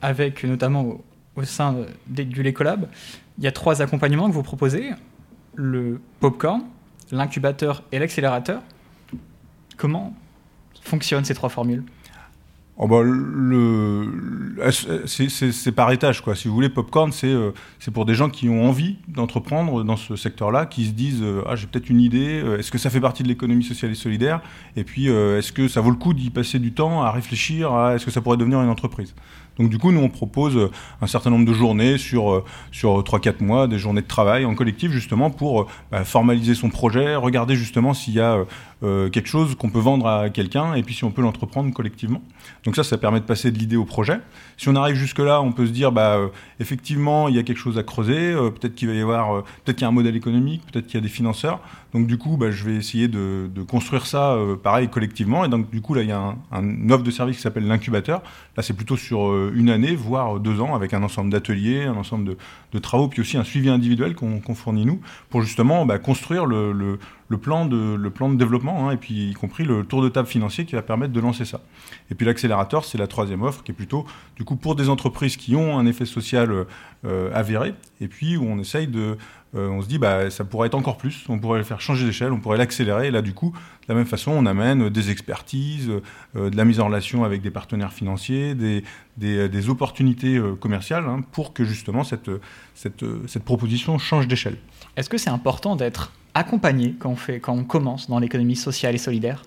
avec 0.00 0.44
notamment 0.44 1.02
au, 1.36 1.42
sein 1.44 1.76
des- 2.06 2.24
du 2.24 2.42
Lécolab, 2.42 2.88
il 3.36 3.44
y 3.44 3.46
a 3.46 3.52
trois 3.52 3.82
accompagnements 3.82 4.28
que 4.28 4.34
vous 4.34 4.42
proposez 4.42 4.90
le 5.54 6.00
popcorn, 6.20 6.62
l'incubateur 7.10 7.82
et 7.92 7.98
l'accélérateur. 7.98 8.62
Comment 9.76 10.14
fonctionnent 10.82 11.24
ces 11.24 11.34
trois 11.34 11.48
formules? 11.48 11.84
Oh 12.80 12.86
bah, 12.86 13.00
le- 13.02 14.60
c'est- 15.06 15.72
par 15.72 15.90
étage, 15.90 16.20
quoi. 16.22 16.36
Si 16.36 16.46
vous 16.46 16.54
voulez, 16.54 16.68
Popcorn, 16.68 17.10
c'est 17.10 17.26
euh, 17.26 17.50
c'est 17.80 17.90
pour 17.90 18.04
des 18.04 18.14
gens 18.14 18.30
qui 18.30 18.48
ont 18.48 18.68
envie 18.68 18.98
d'entreprendre 19.08 19.82
dans 19.82 19.96
ce 19.96 20.14
secteur-là, 20.14 20.64
qui 20.64 20.86
se 20.86 20.92
disent 20.92 21.22
euh, 21.22 21.42
Ah, 21.48 21.56
j'ai 21.56 21.66
peut-être 21.66 21.90
une 21.90 22.00
idée, 22.00 22.40
euh, 22.40 22.56
est-ce 22.58 22.70
que 22.70 22.78
ça 22.78 22.88
fait 22.88 23.00
partie 23.00 23.24
de 23.24 23.28
l'économie 23.28 23.64
sociale 23.64 23.90
et 23.90 23.96
solidaire? 23.96 24.40
Et 24.76 24.84
puis, 24.84 25.08
euh, 25.08 25.38
est-ce 25.38 25.50
que 25.50 25.66
ça 25.66 25.80
vaut 25.80 25.90
le 25.90 25.96
coup 25.96 26.14
d'y 26.14 26.30
passer 26.30 26.60
du 26.60 26.72
temps 26.72 27.02
à 27.02 27.10
réfléchir 27.10 27.72
à 27.72 27.96
est-ce 27.96 28.04
que 28.04 28.12
ça 28.12 28.20
pourrait 28.20 28.36
devenir 28.36 28.60
une 28.62 28.70
entreprise? 28.70 29.12
Donc 29.58 29.70
du 29.70 29.78
coup, 29.78 29.92
nous, 29.92 30.00
on 30.00 30.08
propose 30.08 30.70
un 31.00 31.06
certain 31.06 31.30
nombre 31.30 31.46
de 31.46 31.52
journées 31.52 31.98
sur, 31.98 32.44
sur 32.72 33.02
3-4 33.02 33.42
mois, 33.42 33.66
des 33.66 33.78
journées 33.78 34.02
de 34.02 34.06
travail 34.06 34.44
en 34.44 34.54
collectif, 34.54 34.92
justement, 34.92 35.30
pour 35.30 35.68
bah, 35.90 36.04
formaliser 36.04 36.54
son 36.54 36.70
projet, 36.70 37.16
regarder 37.16 37.56
justement 37.56 37.94
s'il 37.94 38.14
y 38.14 38.20
a 38.20 38.44
euh, 38.84 39.10
quelque 39.10 39.26
chose 39.26 39.56
qu'on 39.56 39.70
peut 39.70 39.80
vendre 39.80 40.06
à 40.06 40.30
quelqu'un 40.30 40.74
et 40.74 40.84
puis 40.84 40.94
si 40.94 41.02
on 41.02 41.10
peut 41.10 41.20
l'entreprendre 41.20 41.72
collectivement. 41.74 42.22
Donc 42.64 42.76
ça, 42.76 42.84
ça 42.84 42.96
permet 42.96 43.18
de 43.18 43.24
passer 43.24 43.50
de 43.50 43.58
l'idée 43.58 43.74
au 43.74 43.84
projet. 43.84 44.20
Si 44.56 44.68
on 44.68 44.76
arrive 44.76 44.94
jusque-là, 44.94 45.42
on 45.42 45.50
peut 45.50 45.66
se 45.66 45.72
dire, 45.72 45.90
bah, 45.90 46.14
euh, 46.14 46.28
effectivement, 46.60 47.26
il 47.26 47.34
y 47.34 47.40
a 47.40 47.42
quelque 47.42 47.58
chose 47.58 47.76
à 47.76 47.82
creuser, 47.82 48.32
euh, 48.32 48.50
peut-être 48.50 48.76
qu'il 48.76 48.86
va 48.86 48.94
y 48.94 49.00
avoir, 49.00 49.42
peut-être 49.64 49.76
qu'il 49.76 49.82
y 49.82 49.84
a 49.84 49.88
un 49.88 49.92
modèle 49.92 50.14
économique, 50.14 50.62
peut-être 50.70 50.86
qu'il 50.86 50.94
y 50.94 50.98
a 50.98 51.00
des 51.00 51.08
financeurs. 51.08 51.60
Donc 51.92 52.06
du 52.06 52.18
coup, 52.18 52.36
bah, 52.36 52.52
je 52.52 52.64
vais 52.64 52.76
essayer 52.76 53.08
de, 53.08 53.48
construire 53.68 54.06
ça, 54.06 54.36
pareil, 54.62 54.88
collectivement. 54.88 55.44
Et 55.44 55.48
donc 55.48 55.70
du 55.70 55.80
coup, 55.80 55.94
là, 55.94 56.02
il 56.02 56.08
y 56.08 56.12
a 56.12 56.20
un, 56.20 56.36
un 56.52 56.90
offre 56.90 57.02
de 57.02 57.10
service 57.10 57.36
qui 57.36 57.42
s'appelle 57.42 57.66
l'incubateur. 57.66 58.22
Là, 58.56 58.62
c'est 58.62 58.74
plutôt 58.74 58.96
sur 58.96 59.32
une 59.54 59.70
année, 59.70 59.94
voire 59.94 60.40
deux 60.40 60.60
ans, 60.60 60.74
avec 60.74 60.94
un 60.94 61.02
ensemble 61.02 61.30
d'ateliers, 61.30 61.84
un 61.84 61.96
ensemble 61.96 62.36
de, 62.72 62.78
travaux, 62.78 63.08
puis 63.08 63.20
aussi 63.20 63.36
un 63.36 63.44
suivi 63.44 63.68
individuel 63.68 64.14
qu'on 64.14 64.54
fournit 64.54 64.84
nous, 64.84 65.00
pour 65.30 65.42
justement 65.42 65.84
bah, 65.86 65.98
construire 65.98 66.46
le, 66.46 66.72
le 66.72 66.98
le 67.28 67.36
plan 67.36 67.66
de, 67.66 67.94
le 67.94 68.10
plan 68.10 68.30
de 68.30 68.36
développement, 68.36 68.88
hein, 68.88 68.92
et 68.92 68.96
puis 68.96 69.30
y 69.30 69.34
compris 69.34 69.64
le 69.64 69.84
tour 69.84 70.02
de 70.02 70.08
table 70.08 70.28
financier 70.28 70.64
qui 70.64 70.74
va 70.74 70.82
permettre 70.82 71.12
de 71.12 71.20
lancer 71.20 71.44
ça. 71.44 71.60
Et 72.10 72.14
puis 72.14 72.24
l'accélérateur, 72.26 72.84
c'est 72.84 72.98
la 72.98 73.06
troisième 73.06 73.42
offre, 73.42 73.62
qui 73.62 73.72
est 73.72 73.74
plutôt, 73.74 74.06
du 74.36 74.44
coup, 74.44 74.56
pour 74.56 74.74
des 74.74 74.88
entreprises 74.88 75.36
qui 75.36 75.54
ont 75.54 75.78
un 75.78 75.86
effet 75.86 76.06
social 76.06 76.66
euh, 77.04 77.30
avéré, 77.34 77.74
et 78.00 78.08
puis 78.08 78.36
où 78.36 78.44
on 78.44 78.58
essaye 78.58 78.86
de... 78.86 79.18
Euh, 79.54 79.68
on 79.68 79.80
se 79.80 79.88
dit, 79.88 79.98
bah, 79.98 80.30
ça 80.30 80.44
pourrait 80.44 80.66
être 80.66 80.74
encore 80.74 80.98
plus, 80.98 81.24
on 81.28 81.38
pourrait 81.38 81.58
le 81.58 81.64
faire 81.64 81.80
changer 81.80 82.04
d'échelle, 82.04 82.32
on 82.32 82.40
pourrait 82.40 82.58
l'accélérer, 82.58 83.08
et 83.08 83.10
là, 83.10 83.22
du 83.22 83.32
coup, 83.32 83.52
de 83.52 83.86
la 83.88 83.94
même 83.94 84.06
façon, 84.06 84.32
on 84.32 84.44
amène 84.44 84.90
des 84.90 85.10
expertises, 85.10 85.90
euh, 86.36 86.50
de 86.50 86.56
la 86.56 86.66
mise 86.66 86.80
en 86.80 86.86
relation 86.86 87.24
avec 87.24 87.40
des 87.40 87.50
partenaires 87.50 87.92
financiers, 87.92 88.54
des, 88.54 88.84
des, 89.16 89.68
opportunités 89.70 90.40
commerciales, 90.60 91.04
hein, 91.08 91.22
pour 91.32 91.54
que 91.54 91.64
justement 91.64 92.04
cette, 92.04 92.30
cette, 92.74 93.04
cette 93.26 93.44
proposition 93.44 93.98
change 93.98 94.28
d'échelle. 94.28 94.58
Est-ce 94.96 95.08
que 95.08 95.18
c'est 95.18 95.30
important 95.30 95.76
d'être 95.76 96.12
accompagné 96.34 96.94
quand 96.98 97.10
on, 97.10 97.16
fait, 97.16 97.40
quand 97.40 97.54
on 97.54 97.64
commence 97.64 98.08
dans 98.08 98.18
l'économie 98.18 98.56
sociale 98.56 98.94
et 98.94 98.98
solidaire? 98.98 99.42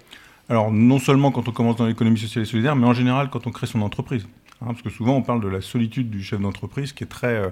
Alors, 0.49 0.71
non 0.71 0.99
seulement 0.99 1.31
quand 1.31 1.47
on 1.47 1.51
commence 1.51 1.75
dans 1.75 1.85
l'économie 1.85 2.17
sociale 2.17 2.43
et 2.43 2.47
solidaire, 2.47 2.75
mais 2.75 2.87
en 2.87 2.93
général 2.93 3.29
quand 3.29 3.45
on 3.47 3.51
crée 3.51 3.67
son 3.67 3.81
entreprise. 3.81 4.25
Hein, 4.61 4.67
parce 4.67 4.81
que 4.81 4.89
souvent, 4.89 5.15
on 5.15 5.21
parle 5.21 5.41
de 5.41 5.47
la 5.47 5.61
solitude 5.61 6.09
du 6.09 6.23
chef 6.23 6.39
d'entreprise 6.39 6.91
qui 6.91 7.03
est 7.03 7.07
très. 7.07 7.51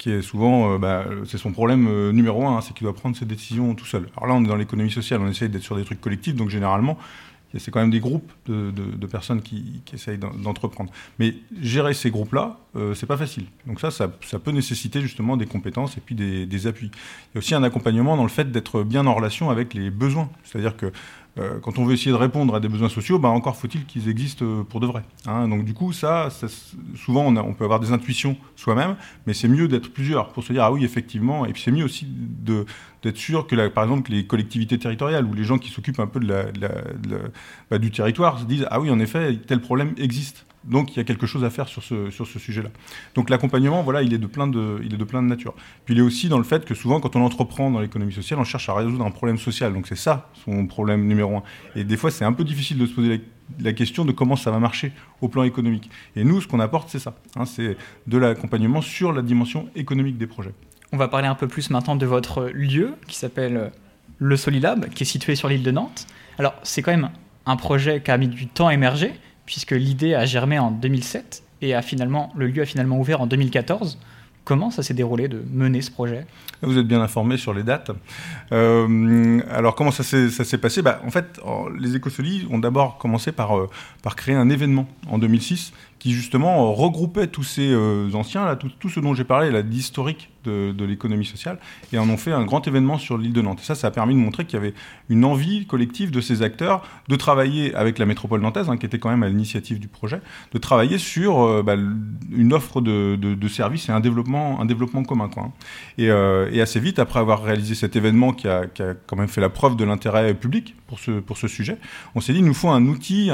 Qui 0.00 0.12
est 0.12 0.22
souvent. 0.22 0.72
Euh, 0.72 0.78
bah, 0.78 1.04
c'est 1.26 1.36
son 1.36 1.52
problème 1.52 1.86
euh, 1.86 2.10
numéro 2.10 2.46
un, 2.46 2.56
hein, 2.56 2.60
c'est 2.62 2.72
qu'il 2.72 2.86
doit 2.86 2.94
prendre 2.94 3.14
ses 3.14 3.26
décisions 3.26 3.74
tout 3.74 3.84
seul. 3.84 4.08
Alors 4.16 4.28
là, 4.28 4.34
on 4.34 4.42
est 4.42 4.48
dans 4.48 4.56
l'économie 4.56 4.90
sociale, 4.90 5.20
on 5.20 5.28
essaye 5.28 5.50
d'être 5.50 5.62
sur 5.62 5.76
des 5.76 5.84
trucs 5.84 6.00
collectifs, 6.00 6.34
donc 6.34 6.48
généralement, 6.48 6.96
c'est 7.58 7.70
quand 7.70 7.80
même 7.80 7.90
des 7.90 8.00
groupes 8.00 8.32
de, 8.46 9.06
personnes 9.06 9.42
qui, 9.42 9.82
essayent 9.92 10.16
d'entreprendre. 10.16 10.90
Mais 11.18 11.34
gérer 11.60 11.92
ces 11.92 12.10
groupes-là, 12.10 12.60
euh, 12.76 12.94
c'est 12.94 13.04
pas 13.04 13.18
facile. 13.18 13.44
Donc 13.66 13.78
ça, 13.78 13.90
ça, 13.90 14.08
peut 14.08 14.52
nécessiter 14.52 15.02
justement 15.02 15.36
des 15.36 15.44
compétences 15.44 15.98
et 15.98 16.00
puis 16.00 16.14
des, 16.14 16.46
des, 16.46 16.66
appuis. 16.66 16.90
Il 16.94 17.34
y 17.34 17.36
a 17.36 17.40
aussi 17.40 17.54
un 17.54 17.62
accompagnement 17.62 18.16
dans 18.16 18.22
le 18.22 18.30
fait 18.30 18.50
d'être 18.50 18.84
bien 18.84 19.06
en 19.06 19.14
relation 19.14 19.50
avec 19.50 19.74
les 19.74 19.90
besoins. 19.90 20.30
C'est-à-dire 20.44 20.78
que 20.78 20.92
quand 21.62 21.78
on 21.78 21.84
veut 21.84 21.94
essayer 21.94 22.10
de 22.10 22.16
répondre 22.16 22.54
à 22.54 22.60
des 22.60 22.68
besoins 22.68 22.88
sociaux, 22.88 23.18
bah 23.18 23.28
encore 23.28 23.56
faut-il 23.56 23.86
qu'ils 23.86 24.08
existent 24.08 24.44
euh, 24.44 24.62
pour 24.62 24.80
de 24.80 24.86
vrai. 24.86 25.02
Hein. 25.26 25.48
Donc 25.48 25.64
du 25.64 25.74
coup, 25.74 25.92
ça, 25.92 26.28
souvent 26.96 27.26
on, 27.26 27.54
peut 27.54 27.64
avoir 27.64 27.80
des 27.80 27.92
intuitions 27.92 28.36
soi-même, 28.56 28.96
mais 29.26 29.34
c'est 29.34 29.48
mieux 29.48 29.68
d'être 29.68 29.92
plusieurs 29.92 30.32
pour 30.32 30.44
se 30.44 30.52
dire 30.52 30.64
ah 30.64 30.72
oui 30.72 30.84
effectivement. 30.84 31.46
Et 31.46 31.52
puis 31.52 31.62
c'est 31.62 31.72
mieux 31.72 31.84
aussi 31.84 32.06
d'être 32.06 33.16
sûr 33.16 33.46
que 33.46 33.68
par 33.68 33.84
exemple 33.84 34.10
les 34.10 34.26
collectivités 34.26 34.78
territoriales 34.78 35.26
ou 35.26 35.34
les 35.34 35.44
gens 35.44 35.58
qui 35.58 35.70
s'occupent 35.70 36.00
un 36.00 36.06
peu 36.06 36.20
bah, 37.70 37.78
du 37.78 37.90
territoire 37.90 38.38
se 38.38 38.44
disent 38.44 38.66
ah 38.70 38.80
oui 38.80 38.90
en 38.90 39.00
effet 39.00 39.36
tel 39.46 39.60
problème 39.60 39.94
existe. 39.98 40.46
Donc 40.64 40.94
il 40.94 40.98
y 40.98 41.00
a 41.00 41.04
quelque 41.04 41.26
chose 41.26 41.42
à 41.44 41.50
faire 41.50 41.68
sur 41.68 41.82
ce, 41.82 42.10
sur 42.10 42.26
ce 42.26 42.38
sujet-là. 42.38 42.68
Donc 43.14 43.30
l'accompagnement, 43.30 43.82
voilà, 43.82 44.02
il 44.02 44.12
est, 44.12 44.18
de 44.18 44.26
plein 44.26 44.46
de, 44.46 44.80
il 44.84 44.92
est 44.92 44.98
de 44.98 45.04
plein 45.04 45.22
de 45.22 45.28
nature. 45.28 45.54
Puis 45.84 45.94
il 45.94 45.98
est 45.98 46.02
aussi 46.02 46.28
dans 46.28 46.38
le 46.38 46.44
fait 46.44 46.64
que 46.64 46.74
souvent, 46.74 47.00
quand 47.00 47.16
on 47.16 47.22
entreprend 47.22 47.70
dans 47.70 47.80
l'économie 47.80 48.12
sociale, 48.12 48.38
on 48.38 48.44
cherche 48.44 48.68
à 48.68 48.74
résoudre 48.74 49.04
un 49.04 49.10
problème 49.10 49.38
social. 49.38 49.72
Donc 49.72 49.86
c'est 49.86 49.96
ça 49.96 50.30
son 50.44 50.66
problème 50.66 51.06
numéro 51.06 51.36
un. 51.36 51.42
Et 51.76 51.84
des 51.84 51.96
fois, 51.96 52.10
c'est 52.10 52.24
un 52.24 52.32
peu 52.32 52.44
difficile 52.44 52.76
de 52.78 52.86
se 52.86 52.92
poser 52.92 53.22
la, 53.60 53.72
question 53.72 54.04
de 54.04 54.12
comment 54.12 54.36
ça 54.36 54.50
va 54.50 54.58
marcher 54.58 54.92
au 55.22 55.28
plan 55.28 55.44
économique. 55.44 55.90
Et 56.14 56.24
nous, 56.24 56.40
ce 56.40 56.46
qu'on 56.46 56.60
apporte, 56.60 56.90
c'est 56.90 56.98
ça. 56.98 57.14
Hein, 57.36 57.46
c'est 57.46 57.76
de 58.06 58.18
l'accompagnement 58.18 58.82
sur 58.82 59.12
la 59.12 59.22
dimension 59.22 59.68
économique 59.74 60.18
des 60.18 60.26
projets. 60.26 60.52
On 60.92 60.96
va 60.96 61.08
parler 61.08 61.28
un 61.28 61.34
peu 61.34 61.48
plus 61.48 61.70
maintenant 61.70 61.96
de 61.96 62.04
votre 62.04 62.50
lieu 62.52 62.94
qui 63.06 63.16
s'appelle 63.16 63.70
le 64.18 64.36
Solilab, 64.36 64.90
qui 64.90 65.04
est 65.04 65.06
situé 65.06 65.36
sur 65.36 65.48
l'île 65.48 65.62
de 65.62 65.70
Nantes. 65.70 66.06
Alors 66.38 66.54
c'est 66.62 66.82
quand 66.82 66.90
même 66.90 67.10
un 67.46 67.56
projet 67.56 68.02
qui 68.02 68.10
a 68.10 68.18
mis 68.18 68.28
du 68.28 68.46
temps 68.46 68.68
à 68.68 68.74
émerger 68.74 69.12
puisque 69.46 69.72
l'idée 69.72 70.14
a 70.14 70.26
germé 70.26 70.58
en 70.58 70.70
2007 70.70 71.42
et 71.62 71.72
le 71.72 72.46
lieu 72.46 72.62
a 72.62 72.66
finalement 72.66 72.98
ouvert 72.98 73.20
en 73.20 73.26
2014. 73.26 73.98
Comment 74.44 74.70
ça 74.70 74.82
s'est 74.82 74.94
déroulé 74.94 75.28
de 75.28 75.44
mener 75.52 75.82
ce 75.82 75.90
projet? 75.90 76.26
Vous 76.62 76.76
êtes 76.76 76.86
bien 76.86 77.00
informé 77.00 77.36
sur 77.36 77.54
les 77.54 77.62
dates. 77.62 77.90
Euh, 78.52 79.40
alors 79.50 79.74
comment 79.74 79.90
ça 79.90 80.02
s'est 80.02 80.58
passé? 80.58 80.82
Bah, 80.82 81.00
En 81.06 81.10
fait, 81.10 81.40
les 81.78 81.94
écosolies 81.94 82.46
ont 82.50 82.58
d'abord 82.58 82.98
commencé 82.98 83.32
par, 83.32 83.56
euh, 83.56 83.68
par 84.02 84.16
créer 84.16 84.34
un 84.34 84.48
événement 84.48 84.88
en 85.08 85.18
2006 85.18 85.72
qui 85.98 86.12
justement 86.12 86.72
regroupait 86.72 87.26
tous 87.26 87.42
ces 87.42 87.70
euh, 87.70 88.10
anciens, 88.14 88.56
tout, 88.56 88.70
tout, 88.78 88.88
ce 88.88 89.00
dont 89.00 89.14
j'ai 89.14 89.24
parlé, 89.24 89.62
l'historique 89.62 90.30
de, 90.44 90.84
l'économie 90.84 91.24
sociale, 91.24 91.58
et 91.92 91.98
en 91.98 92.08
ont 92.08 92.16
fait 92.16 92.32
un 92.32 92.44
grand 92.44 92.66
événement 92.66 92.98
sur 92.98 93.18
l'île 93.18 93.32
de 93.32 93.42
Nantes. 93.42 93.60
Et 93.62 93.64
ça, 93.64 93.74
ça 93.74 93.88
a 93.88 93.90
permis 93.90 94.14
de 94.14 94.18
montrer 94.18 94.44
qu'il 94.44 94.54
y 94.54 94.62
avait 94.62 94.74
une 95.08 95.24
envie 95.24 95.66
collective 95.66 96.10
de 96.10 96.20
ces 96.20 96.42
acteurs 96.42 96.82
de 97.08 97.16
travailler 97.16 97.74
avec 97.74 97.98
la 97.98 98.06
métropole 98.06 98.40
nantaise, 98.40 98.68
hein, 98.68 98.76
qui 98.76 98.86
était 98.86 98.98
quand 98.98 99.10
même 99.10 99.22
à 99.22 99.28
l'initiative 99.28 99.78
du 99.78 99.88
projet, 99.88 100.20
de 100.52 100.58
travailler 100.58 100.98
sur 100.98 101.40
euh, 101.40 101.62
bah, 101.62 101.76
une 102.30 102.52
offre 102.52 102.80
de, 102.80 103.48
services 103.48 103.88
et 103.88 103.92
un 103.92 104.00
développement, 104.00 104.60
un 104.60 104.64
développement 104.64 105.02
commun. 105.02 105.28
Hein. 105.36 105.50
et, 105.98 106.10
euh, 106.10 106.48
et, 106.52 106.60
assez 106.60 106.80
vite, 106.80 106.98
après 106.98 107.20
avoir 107.20 107.42
réalisé 107.42 107.74
cet 107.74 107.96
événement 107.96 108.32
qui 108.32 108.48
a, 108.48 108.66
qui 108.66 108.82
a 108.82 108.94
quand 109.06 109.16
même 109.16 109.28
fait 109.28 109.40
la 109.40 109.48
preuve 109.48 109.76
de 109.76 109.84
l'intérêt 109.84 110.34
public 110.34 110.76
pour 110.86 110.98
ce, 110.98 111.12
pour 111.20 111.36
ce 111.36 111.48
sujet, 111.48 111.78
on 112.14 112.20
s'est 112.20 112.32
dit, 112.32 112.38
il 112.38 112.44
nous 112.44 112.54
faut 112.54 112.68
un 112.68 112.86
outil, 112.86 113.30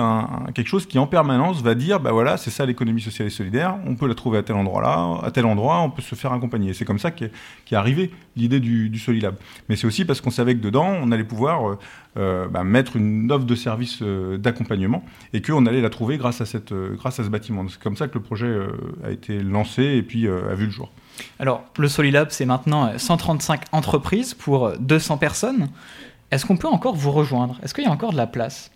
quelque 0.54 0.68
chose 0.68 0.86
qui 0.86 0.98
en 0.98 1.06
permanence 1.06 1.62
va 1.62 1.74
dire, 1.74 2.00
bah 2.00 2.12
voilà, 2.12 2.36
c'est 2.36 2.50
ça 2.50 2.66
l'économie 2.66 3.00
sociale 3.00 3.28
et 3.28 3.30
solidaire, 3.30 3.76
on 3.86 3.94
peut 3.94 4.06
la 4.06 4.14
trouver 4.14 4.38
à 4.38 4.42
tel 4.42 4.56
endroit-là, 4.56 5.20
à 5.22 5.30
tel 5.30 5.46
endroit, 5.46 5.80
on 5.80 5.90
peut 5.90 6.02
se 6.02 6.14
faire 6.14 6.32
accompagner. 6.32 6.74
C'est 6.74 6.84
comme 6.84 6.95
ça 6.98 7.10
qu'est 7.10 7.30
est 7.70 7.74
arrivée 7.74 8.10
l'idée 8.36 8.60
du, 8.60 8.88
du, 8.88 8.98
Solilab. 8.98 9.36
Mais 9.68 9.76
c'est 9.76 9.86
aussi 9.86 10.04
parce 10.04 10.20
qu'on 10.20 10.30
savait 10.30 10.54
que 10.54 10.60
dedans, 10.60 10.86
on 11.02 11.10
allait 11.10 11.24
pouvoir 11.24 11.68
euh, 11.68 11.78
euh, 12.16 12.48
bah, 12.48 12.64
mettre 12.64 12.96
une 12.96 13.30
offre 13.32 13.44
de 13.44 13.54
service 13.54 13.98
euh, 14.02 14.36
d'accompagnement 14.38 15.04
et 15.32 15.42
qu'on 15.42 15.66
allait 15.66 15.80
la 15.80 15.90
trouver 15.90 16.18
grâce 16.18 16.40
à, 16.40 16.46
cette, 16.46 16.72
grâce 16.72 17.18
à 17.20 17.24
ce 17.24 17.28
bâtiment. 17.28 17.66
C'est 17.68 17.80
comme 17.80 17.96
ça 17.96 18.08
que 18.08 18.14
le 18.14 18.22
projet 18.22 18.54
a 19.04 19.10
été 19.10 19.40
lancé 19.40 19.82
et 19.82 20.02
puis 20.02 20.28
a 20.28 20.54
vu 20.54 20.66
le 20.66 20.70
jour. 20.70 20.90
Alors, 21.38 21.64
le 21.78 21.88
Solilab, 21.88 22.28
c'est 22.30 22.46
maintenant 22.46 22.96
135 22.98 23.62
entreprises 23.72 24.34
pour 24.34 24.72
200 24.78 25.18
personnes. 25.18 25.68
Est-ce 26.30 26.44
qu'on 26.44 26.56
peut 26.56 26.68
encore 26.68 26.94
vous 26.94 27.12
rejoindre? 27.12 27.58
Est-ce 27.62 27.72
qu'il 27.72 27.84
y 27.84 27.86
a 27.86 27.90
encore 27.90 28.12
de 28.12 28.16
la 28.16 28.26
place? 28.26 28.70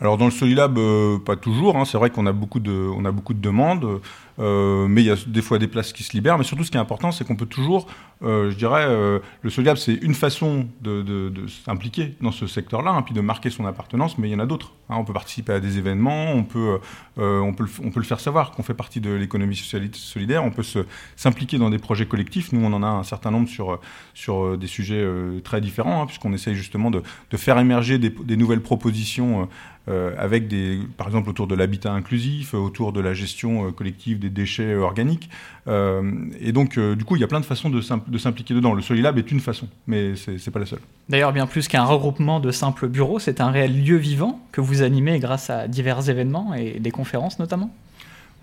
Alors 0.00 0.16
dans 0.16 0.26
le 0.26 0.30
Solilab, 0.30 0.78
euh, 0.78 1.18
pas 1.18 1.36
toujours. 1.36 1.76
Hein. 1.76 1.84
C'est 1.84 1.98
vrai 1.98 2.10
qu'on 2.10 2.26
a 2.26 2.32
beaucoup 2.32 2.60
de, 2.60 2.72
on 2.72 3.04
a 3.04 3.10
beaucoup 3.10 3.34
de 3.34 3.40
demandes. 3.40 4.00
Euh, 4.38 4.86
mais 4.88 5.02
il 5.02 5.06
y 5.06 5.10
a 5.10 5.16
des 5.26 5.42
fois 5.42 5.58
des 5.58 5.66
places 5.66 5.92
qui 5.92 6.02
se 6.02 6.12
libèrent. 6.12 6.38
Mais 6.38 6.44
surtout, 6.44 6.64
ce 6.64 6.70
qui 6.70 6.76
est 6.76 6.80
important, 6.80 7.10
c'est 7.12 7.26
qu'on 7.26 7.36
peut 7.36 7.46
toujours, 7.46 7.86
euh, 8.22 8.50
je 8.50 8.56
dirais, 8.56 8.84
euh, 8.86 9.18
le 9.42 9.50
Solidab, 9.50 9.76
c'est 9.76 9.94
une 9.94 10.14
façon 10.14 10.68
de, 10.80 11.32
s'impliquer 11.64 12.14
dans 12.20 12.32
ce 12.32 12.46
secteur-là, 12.46 12.90
hein, 12.90 13.02
puis 13.02 13.14
de 13.14 13.20
marquer 13.20 13.50
son 13.50 13.66
appartenance, 13.66 14.18
mais 14.18 14.28
il 14.28 14.32
y 14.32 14.34
en 14.34 14.40
a 14.40 14.46
d'autres. 14.46 14.74
Hein. 14.88 14.96
On 14.98 15.04
peut 15.04 15.12
participer 15.12 15.52
à 15.52 15.60
des 15.60 15.78
événements, 15.78 16.32
on 16.32 16.44
peut, 16.44 16.78
on 17.16 17.52
peut, 17.52 17.66
on 17.82 17.90
peut 17.90 18.00
le 18.00 18.06
faire 18.06 18.20
savoir 18.20 18.52
qu'on 18.52 18.62
fait 18.62 18.74
partie 18.74 19.00
de 19.00 19.10
l'économie 19.10 19.56
solidaire, 19.56 20.44
on 20.44 20.50
peut 20.50 20.64
s'impliquer 21.16 21.58
dans 21.58 21.70
des 21.70 21.78
projets 21.78 22.06
collectifs. 22.06 22.52
Nous, 22.52 22.64
on 22.64 22.72
en 22.72 22.82
a 22.82 22.86
un 22.86 23.02
certain 23.02 23.30
nombre 23.30 23.48
sur, 23.48 23.80
sur 24.14 24.56
des 24.56 24.66
sujets 24.66 25.06
très 25.44 25.60
différents, 25.60 26.02
hein, 26.02 26.06
puisqu'on 26.06 26.32
essaye 26.32 26.54
justement 26.54 26.90
de, 26.90 27.02
de, 27.30 27.36
faire 27.36 27.58
émerger 27.58 27.98
des, 27.98 28.10
des 28.10 28.36
nouvelles 28.36 28.62
propositions 28.62 29.48
avec 30.18 30.48
des, 30.48 30.80
par 30.98 31.06
exemple, 31.06 31.30
autour 31.30 31.46
de 31.46 31.54
l'habitat 31.54 31.92
inclusif, 31.92 32.52
autour 32.52 32.92
de 32.92 33.00
la 33.00 33.14
gestion 33.14 33.72
collective 33.72 34.18
des 34.18 34.27
déchets 34.30 34.74
organiques. 34.74 35.28
Euh, 35.66 36.02
et 36.40 36.52
donc, 36.52 36.78
euh, 36.78 36.96
du 36.96 37.04
coup, 37.04 37.16
il 37.16 37.20
y 37.20 37.24
a 37.24 37.26
plein 37.26 37.40
de 37.40 37.44
façons 37.44 37.70
de, 37.70 37.80
s'impliquer 37.80 38.54
dedans. 38.54 38.74
Le 38.74 38.82
Solilab 38.82 39.18
est 39.18 39.30
une 39.30 39.40
façon, 39.40 39.68
mais 39.86 40.16
c'est 40.16 40.32
n'est 40.32 40.52
pas 40.52 40.60
la 40.60 40.66
seule. 40.66 40.80
D'ailleurs, 41.08 41.32
bien 41.32 41.46
plus 41.46 41.68
qu'un 41.68 41.84
regroupement 41.84 42.40
de 42.40 42.50
simples 42.50 42.88
bureaux, 42.88 43.18
c'est 43.18 43.40
un 43.40 43.50
réel 43.50 43.84
lieu 43.84 43.96
vivant 43.96 44.40
que 44.52 44.60
vous 44.60 44.82
animez 44.82 45.18
grâce 45.18 45.50
à 45.50 45.68
divers 45.68 46.08
événements 46.08 46.54
et 46.54 46.78
des 46.80 46.90
conférences 46.90 47.38
notamment? 47.38 47.70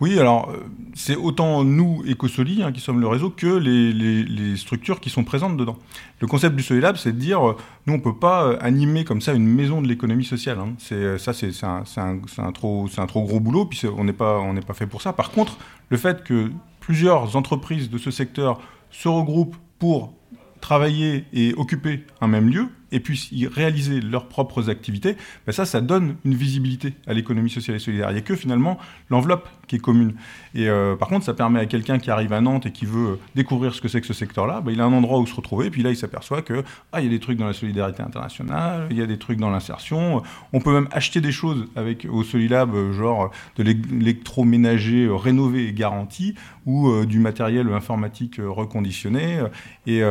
Oui, 0.02 0.20
alors 0.20 0.50
euh, 0.50 0.58
c'est 0.93 1.16
autant 1.16 1.64
nous, 1.64 2.04
Ecosoli, 2.06 2.64
hein, 2.64 2.74
qui 2.74 2.82
sommes 2.82 3.00
le 3.00 3.08
réseau, 3.08 3.30
que 3.30 3.48
les, 3.48 4.58
structures 4.58 5.00
qui 5.00 5.10
sont 5.10 5.24
présentes 5.24 5.56
dedans. 5.56 5.78
Le 6.20 6.28
concept 6.28 6.56
du 6.56 6.64
Solilab, 6.64 6.98
c'est 6.98 7.14
de 7.14 7.18
dire, 7.18 7.48
euh, 7.48 7.56
nous, 7.88 7.93
on 7.93 7.98
ne 7.98 8.02
peut 8.02 8.18
pas 8.18 8.46
euh, 8.46 8.58
animer 8.60 9.06
comme 9.06 9.22
ça 9.22 9.34
une 9.34 9.48
maison 9.48 9.82
de 9.82 9.88
l'économie 9.88 10.26
sociale. 10.26 10.60
Hein. 10.60 10.74
C'est, 10.80 11.18
ça, 11.18 11.32
c'est, 11.34 11.64
un, 11.64 12.52
trop, 12.52 12.89
trop 13.08 13.24
gros 13.24 13.39
boulot, 13.39 13.66
puis 13.66 13.82
on 13.98 14.04
n'est 14.04 14.14
pas 14.14 14.74
fait 14.74 14.88
pour 14.88 15.02
ça. 15.02 15.14
Par 15.14 15.32
contre, 15.32 15.58
le 15.89 15.98
fait 15.98 16.24
que 16.24 16.52
plusieurs 16.82 17.38
entreprises 17.38 17.89
de 17.89 17.98
ce 17.98 18.12
secteur 18.12 18.60
se 18.91 19.08
regroupent 19.08 19.56
pour 19.80 20.14
travailler 20.60 21.26
et 21.32 21.54
occuper 21.56 22.06
un 22.20 22.28
même 22.28 22.50
lieu, 22.50 22.68
et 22.92 23.00
puissent 23.00 23.32
y 23.32 23.48
réaliser 23.48 24.02
leurs 24.02 24.28
propres 24.28 24.70
activités, 24.70 25.16
ben 25.46 25.52
ça, 25.52 25.66
ça 25.66 25.82
donne 25.82 26.16
une 26.26 26.36
visibilité 26.36 26.94
à 27.08 27.14
l'économie 27.14 27.50
sociale 27.50 27.78
et 27.78 27.80
solidaire. 27.80 28.10
Il 28.12 28.14
n'y 28.14 28.20
a 28.20 28.24
que 28.24 28.36
finalement 28.36 28.78
l'enveloppe 29.10 29.48
qui 29.68 29.78
est 29.78 29.80
commune. 29.80 30.14
Et 30.54 30.70
euh, 30.70 30.96
par 30.96 31.08
contre, 31.08 31.26
ça 31.26 31.34
permet 31.34 31.60
à 31.60 31.66
quelqu'un 31.66 32.00
qui 32.00 32.12
arrive 32.12 32.34
à 32.34 32.42
Nantes 32.42 32.66
et 32.66 32.72
qui 32.72 32.86
veut 32.86 33.20
découvrir 33.36 33.74
ce 33.74 33.82
que 33.82 33.88
c'est 33.88 34.02
que 34.02 34.08
ce 34.08 34.14
secteur-là, 34.14 34.62
ben, 34.62 34.72
il 34.72 34.82
a 34.82 34.86
un 34.86 34.94
endroit 34.94 35.20
où 35.20 35.26
se 35.26 35.36
retrouver, 35.36 35.68
et 35.68 35.70
puis 35.70 35.84
là, 35.84 35.90
il 35.90 35.96
s'aperçoit 35.96 36.42
que 36.42 36.64
ah, 36.92 37.02
il 37.02 37.06
y 37.06 37.08
a 37.08 37.12
des 37.12 37.20
trucs 37.20 37.38
dans 37.38 37.48
la 37.48 37.54
solidarité 37.54 38.04
internationale, 38.04 38.88
il 38.92 38.98
y 38.98 39.02
a 39.02 39.08
des 39.08 39.18
trucs 39.18 39.40
dans 39.40 39.50
l'insertion. 39.50 40.22
On 40.54 40.60
peut 40.60 40.74
même 40.74 40.88
acheter 40.92 41.22
des 41.22 41.32
choses 41.32 41.68
avec 41.76 42.08
au 42.10 42.24
Solilab, 42.24 42.74
euh, 42.74 42.94
genre 42.94 43.32
de 43.58 43.64
l'électroménager 43.64 45.06
euh, 45.06 45.16
rénové 45.16 45.68
et 45.68 45.74
garanti, 45.74 46.36
ou 46.66 47.06
du 47.06 47.20
matériel 47.20 47.72
informatique 47.72 48.40
reconditionné. 48.44 49.40
Et 49.86 50.02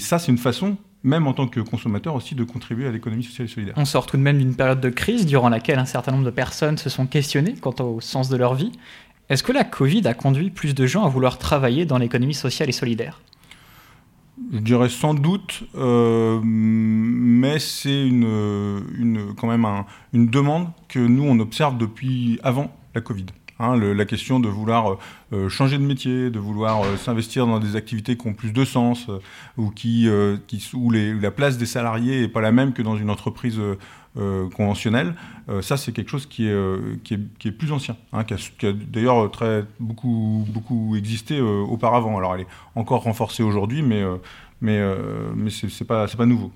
ça, 0.00 0.18
c'est 0.18 0.32
une 0.32 0.38
façon 0.38 0.76
même 1.02 1.26
en 1.26 1.32
tant 1.32 1.48
que 1.48 1.60
consommateur 1.60 2.14
aussi, 2.14 2.34
de 2.34 2.44
contribuer 2.44 2.86
à 2.86 2.90
l'économie 2.90 3.24
sociale 3.24 3.46
et 3.46 3.50
solidaire. 3.50 3.74
On 3.76 3.84
sort 3.84 4.06
tout 4.06 4.16
de 4.16 4.22
même 4.22 4.38
d'une 4.38 4.54
période 4.54 4.80
de 4.80 4.90
crise 4.90 5.26
durant 5.26 5.48
laquelle 5.48 5.78
un 5.78 5.86
certain 5.86 6.12
nombre 6.12 6.24
de 6.24 6.30
personnes 6.30 6.78
se 6.78 6.90
sont 6.90 7.06
questionnées 7.06 7.54
quant 7.60 7.74
au 7.80 8.00
sens 8.00 8.28
de 8.28 8.36
leur 8.36 8.54
vie. 8.54 8.72
Est-ce 9.28 9.42
que 9.42 9.52
la 9.52 9.64
Covid 9.64 10.06
a 10.06 10.14
conduit 10.14 10.50
plus 10.50 10.74
de 10.74 10.86
gens 10.86 11.04
à 11.04 11.08
vouloir 11.08 11.38
travailler 11.38 11.86
dans 11.86 11.98
l'économie 11.98 12.34
sociale 12.34 12.68
et 12.68 12.72
solidaire? 12.72 13.20
Je 14.52 14.58
dirais 14.58 14.88
sans 14.88 15.14
doute, 15.14 15.62
euh, 15.74 16.40
mais 16.42 17.58
c'est 17.58 18.06
une, 18.06 18.82
une, 18.98 19.34
quand 19.36 19.46
même 19.46 19.64
un, 19.64 19.86
une 20.12 20.26
demande 20.26 20.68
que 20.88 20.98
nous, 20.98 21.24
on 21.24 21.38
observe 21.40 21.76
depuis 21.78 22.40
avant 22.42 22.74
la 22.94 23.00
Covid. 23.00 23.26
Hein, 23.62 23.76
la 23.76 24.06
question 24.06 24.40
de 24.40 24.48
vouloir 24.48 24.96
euh, 25.34 25.50
changer 25.50 25.76
de 25.76 25.82
métier, 25.82 26.30
de 26.30 26.38
vouloir 26.38 26.82
euh, 26.82 26.96
s'investir 26.96 27.46
dans 27.46 27.60
des 27.60 27.76
activités 27.76 28.16
qui 28.16 28.26
ont 28.26 28.32
plus 28.32 28.54
de 28.54 28.64
sens, 28.64 29.10
euh, 29.10 29.18
ou 29.58 29.68
qui, 29.68 30.08
où, 30.72 30.90
la 30.90 31.30
place 31.30 31.58
des 31.58 31.66
salariés 31.66 32.22
n'est 32.22 32.28
pas 32.28 32.40
la 32.40 32.52
même 32.52 32.72
que 32.72 32.80
dans 32.80 32.96
une 32.96 33.10
entreprise 33.10 33.60
conventionnelle. 34.56 35.14
ça, 35.60 35.76
c'est 35.76 35.92
quelque 35.92 36.08
chose 36.08 36.26
qui 36.26 36.48
est, 36.48 37.50
plus 37.58 37.70
ancien, 37.70 37.96
hein, 38.12 38.24
qui 38.24 38.34
a, 38.66 38.72
d'ailleurs 38.72 39.30
très 39.30 39.64
beaucoup, 39.78 40.96
existé 40.96 41.40
auparavant. 41.40 42.16
Alors, 42.16 42.34
elle 42.34 42.42
est 42.42 42.46
encore 42.74 43.02
renforcée 43.02 43.42
aujourd'hui, 43.42 43.82
mais, 43.82 44.02
mais, 44.60 44.80
mais 45.36 45.50
c'est 45.50 45.84
pas, 45.84 46.08
pas 46.08 46.26
nouveau. 46.26 46.50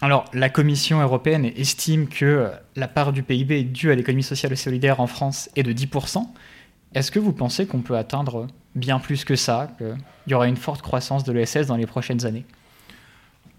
Alors, 0.00 0.24
la 0.34 0.50
Commission 0.50 1.00
européenne 1.00 1.46
estime 1.56 2.08
que 2.08 2.50
la 2.76 2.88
part 2.88 3.12
du 3.12 3.22
PIB 3.22 3.62
due 3.64 3.90
à 3.90 3.94
l'économie 3.94 4.22
sociale 4.22 4.52
et 4.52 4.56
solidaire 4.56 5.00
en 5.00 5.06
France 5.06 5.48
est 5.56 5.62
de 5.62 5.72
10%. 5.72 6.26
Est-ce 6.94 7.10
que 7.10 7.18
vous 7.18 7.32
pensez 7.32 7.66
qu'on 7.66 7.80
peut 7.80 7.96
atteindre 7.96 8.46
bien 8.74 8.98
plus 8.98 9.24
que 9.24 9.36
ça, 9.36 9.68
qu'il 9.78 9.96
y 10.28 10.34
aura 10.34 10.46
une 10.46 10.56
forte 10.56 10.82
croissance 10.82 11.24
de 11.24 11.32
l'ESS 11.32 11.66
dans 11.66 11.76
les 11.76 11.86
prochaines 11.86 12.26
années? 12.26 12.44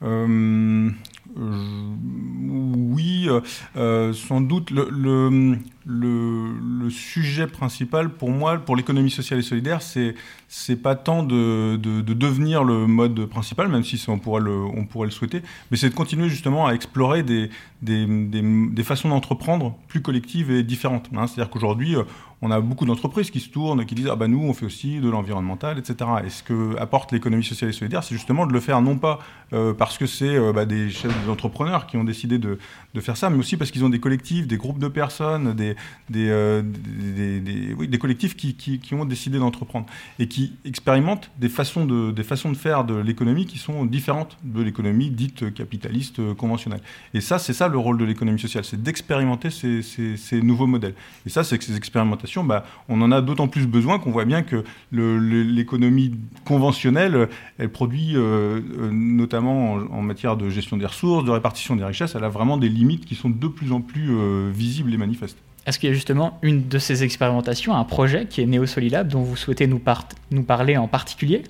Euh, 0.04 0.90
oui, 1.36 3.28
euh, 3.76 4.14
sans 4.14 4.42
doute. 4.42 4.72
Le, 4.72 5.58
le, 5.86 6.90
sujet 6.90 7.48
principal 7.48 8.10
pour 8.10 8.30
moi, 8.30 8.58
pour 8.58 8.76
l'économie 8.76 9.10
sociale 9.10 9.40
et 9.40 9.44
solidaire, 9.44 9.82
c'est 9.82 10.16
c'est 10.48 10.76
pas 10.76 10.96
tant 10.96 11.24
de, 11.24 11.76
de, 11.76 12.02
de, 12.02 12.14
devenir 12.14 12.64
le 12.64 12.86
mode 12.88 13.26
principal, 13.26 13.68
même 13.68 13.84
si 13.84 14.02
on 14.08 14.20
pourrait 14.20 14.42
le, 14.42 14.56
on 14.56 14.86
pourrait 14.86 15.08
le 15.08 15.12
souhaiter, 15.12 15.42
mais 15.70 15.78
c'est 15.78 15.90
de 15.90 15.96
continuer 15.96 16.30
justement 16.30 16.68
à 16.68 16.74
explorer 16.74 17.24
des, 17.24 17.50
des, 17.82 18.06
des, 18.06 18.70
des 18.70 18.84
façons 18.84 19.10
d'entreprendre 19.10 19.76
plus 19.88 20.02
collectives 20.02 20.52
et 20.52 20.64
différentes. 20.64 21.10
Hein. 21.16 21.28
C'est-à-dire 21.28 21.50
qu'aujourd'hui, 21.50 21.96
on 22.42 22.52
a 22.52 22.60
beaucoup 22.60 22.86
d'entreprises 22.86 23.32
qui 23.32 23.40
se 23.40 23.50
tournent, 23.50 23.86
qui 23.86 23.96
disent 23.96 24.10
ah 24.12 24.16
bah 24.16 24.28
nous 24.28 24.44
on 24.44 24.54
fait 24.54 24.66
aussi 24.66 25.00
de 25.00 25.10
l'environnemental, 25.10 25.80
etc. 25.80 26.10
Et 26.26 26.30
ce 26.30 26.44
que 26.44 26.78
apporte 26.78 27.12
l'économie 27.12 27.44
sociale 27.44 27.70
et 27.70 27.74
solidaire, 27.74 28.04
c'est 28.04 28.16
justement 28.16 28.46
de 28.46 28.54
le 28.54 28.60
faire 28.60 28.82
non 28.82 28.98
pas 28.98 29.20
euh, 29.54 29.74
parce 29.74 29.98
que 29.98 30.06
c'est 30.06 30.36
euh, 30.36 30.52
bah, 30.54 30.66
des 30.66 30.90
chefs 30.90 31.26
d'entrepreneurs 31.26 31.88
qui 31.88 31.98
ont 31.98 32.04
décidé 32.04 32.38
de, 32.38 32.60
de, 32.94 33.02
faire 33.02 33.18
ça, 33.18 33.30
mais 33.30 33.38
aussi 33.38 33.58
parce 33.58 33.72
qu'ils 33.72 33.86
ont 33.86 33.90
des 33.90 34.00
collectifs, 34.00 34.48
des 34.48 34.58
groupes 34.58 34.80
de 34.80 34.88
personnes, 34.88 35.54
des, 35.54 35.74
des, 36.09 36.30
euh, 36.30 36.61
des, 36.61 37.97
collectifs 37.97 38.36
qui, 38.36 38.55
qui, 38.55 38.93
ont 38.93 39.05
décidé 39.05 39.39
d'entreprendre 39.39 39.86
et 40.19 40.28
qui 40.28 40.53
expérimentent 40.65 41.32
des 41.38 41.49
façons 41.49 41.86
de, 41.86 42.11
des 42.11 42.23
façons 42.23 42.51
de 42.51 42.57
faire 42.57 42.84
de 42.84 42.95
l'économie 42.95 43.45
qui 43.45 43.57
sont 43.57 43.86
différentes 43.86 44.38
de 44.43 44.61
l'économie 44.61 45.09
dite 45.09 45.53
capitaliste 45.53 46.34
conventionnelle. 46.36 46.82
Et 47.13 47.21
ça, 47.21 47.39
c'est 47.39 47.53
ça 47.53 47.67
le 47.67 47.78
rôle 47.78 47.97
de 47.97 48.05
l'économie 48.05 48.39
sociale, 48.39 48.63
c'est 48.65 48.82
d'expérimenter 48.82 49.49
ces, 49.49 49.82
ces, 49.82 50.41
nouveaux 50.41 50.67
modèles. 50.67 50.95
Et 51.26 51.30
ça, 51.30 51.43
c'est 51.43 51.57
que 51.57 51.63
ces 51.63 51.76
expérimentations, 51.76 52.43
bah, 52.43 52.65
on 52.89 53.01
en 53.01 53.11
a 53.11 53.21
d'autant 53.21 53.47
plus 53.47 53.67
besoin 53.67 53.99
qu'on 53.99 54.11
voit 54.11 54.26
bien 54.26 54.43
que 54.43 54.63
l'économie 54.91 56.15
conventionnelle, 56.45 57.30
elle 57.57 57.69
produit 57.69 58.15
euh, 58.15 58.61
notamment 58.91 59.73
en, 59.73 60.01
matière 60.01 60.38
de 60.38 60.49
gestion 60.49 60.78
des 60.78 60.86
ressources, 60.86 61.26
de 61.26 61.32
répartition 61.32 61.76
des 61.76 61.84
richesses, 61.84 62.15
elle 62.15 62.23
a 62.23 62.30
vraiment 62.30 62.57
des 62.57 62.69
limites 62.69 63.05
qui 63.05 63.15
sont 63.15 63.30
de 63.30 63.47
plus 63.47 63.71
en 63.71 63.82
plus 63.82 64.09
euh, 64.11 64.51
visibles 64.53 64.93
et 64.93 64.97
manifestes. 64.97 65.38
Est-ce 65.66 65.80
qu'il 65.80 65.89
y 65.89 65.91
a 65.91 65.95
justement 65.95 66.39
une 66.41 66.68
de 66.68 66.78
ces 66.78 67.03
expérimentations, 67.03 67.76
un 67.76 67.84
projet 67.84 68.28
qui 68.28 68.41
est 68.41 68.45
NeoSolilab 68.45 69.07
dont 69.07 69.24
vous 69.24 69.36
souhaitez 69.36 69.68
nous, 69.68 69.80
par 69.80 70.05
nous 70.32 70.43
parler 70.43 70.78
en 70.78 70.88
particulier? 70.88 71.43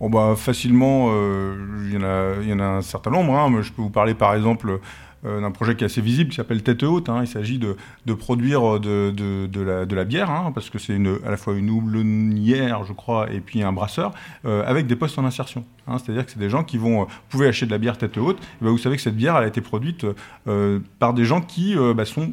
Oh 0.00 0.08
bah, 0.08 0.34
Facilement, 0.36 1.08
euh, 1.10 1.56
il, 1.86 1.94
y 2.48 2.52
en 2.52 2.60
a, 2.60 2.64
un 2.64 2.82
certain 2.82 3.10
nombre. 3.10 3.34
Hein. 3.34 3.62
Je 3.62 3.72
peux 3.72 3.82
vous 3.82 3.90
parler 3.90 4.14
par 4.14 4.34
exemple 4.34 4.80
euh, 5.24 5.40
d'un 5.40 5.52
projet 5.52 5.76
qui 5.76 5.84
est 5.84 5.86
assez 5.86 6.00
visible, 6.00 6.30
qui 6.30 6.36
s'appelle 6.36 6.64
Tête 6.64 6.82
Haute. 6.82 7.08
Hein. 7.08 7.20
Il 7.22 7.28
s'agit 7.28 7.60
de, 7.60 7.76
produire 8.14 8.80
de, 8.80 9.10
de, 9.10 9.94
la, 9.94 10.04
bière, 10.04 10.30
hein, 10.30 10.50
parce 10.52 10.68
que 10.68 10.78
c'est 10.78 10.98
à 11.24 11.30
la 11.30 11.36
fois 11.36 11.54
une 11.54 11.70
houblonnière, 11.70 12.84
je 12.84 12.92
crois, 12.92 13.30
et 13.30 13.38
puis 13.38 13.62
un 13.62 13.72
brasseur, 13.72 14.10
euh, 14.44 14.64
avec 14.66 14.88
des 14.88 14.96
postes 14.96 15.16
en 15.20 15.24
insertion. 15.24 15.64
C'est-à-dire 15.86 16.26
que 16.26 16.32
c'est 16.32 16.40
des 16.40 16.50
gens 16.50 16.64
qui 16.64 16.76
vont... 16.76 17.02
Euh, 17.02 17.06
pouvez 17.28 17.46
acheter 17.46 17.66
de 17.66 17.70
la 17.70 17.78
bière 17.78 17.98
Tête 17.98 18.18
Haute, 18.18 18.40
bah, 18.60 18.70
vous 18.70 18.78
savez 18.78 18.96
que 18.96 19.02
cette 19.02 19.16
bière, 19.16 19.36
a 19.36 19.46
été 19.46 19.60
produite 19.60 20.04
euh, 20.48 20.80
par 20.98 21.14
des 21.14 21.24
gens 21.24 21.40
qui 21.40 21.76
bah, 21.94 22.04
sont 22.04 22.32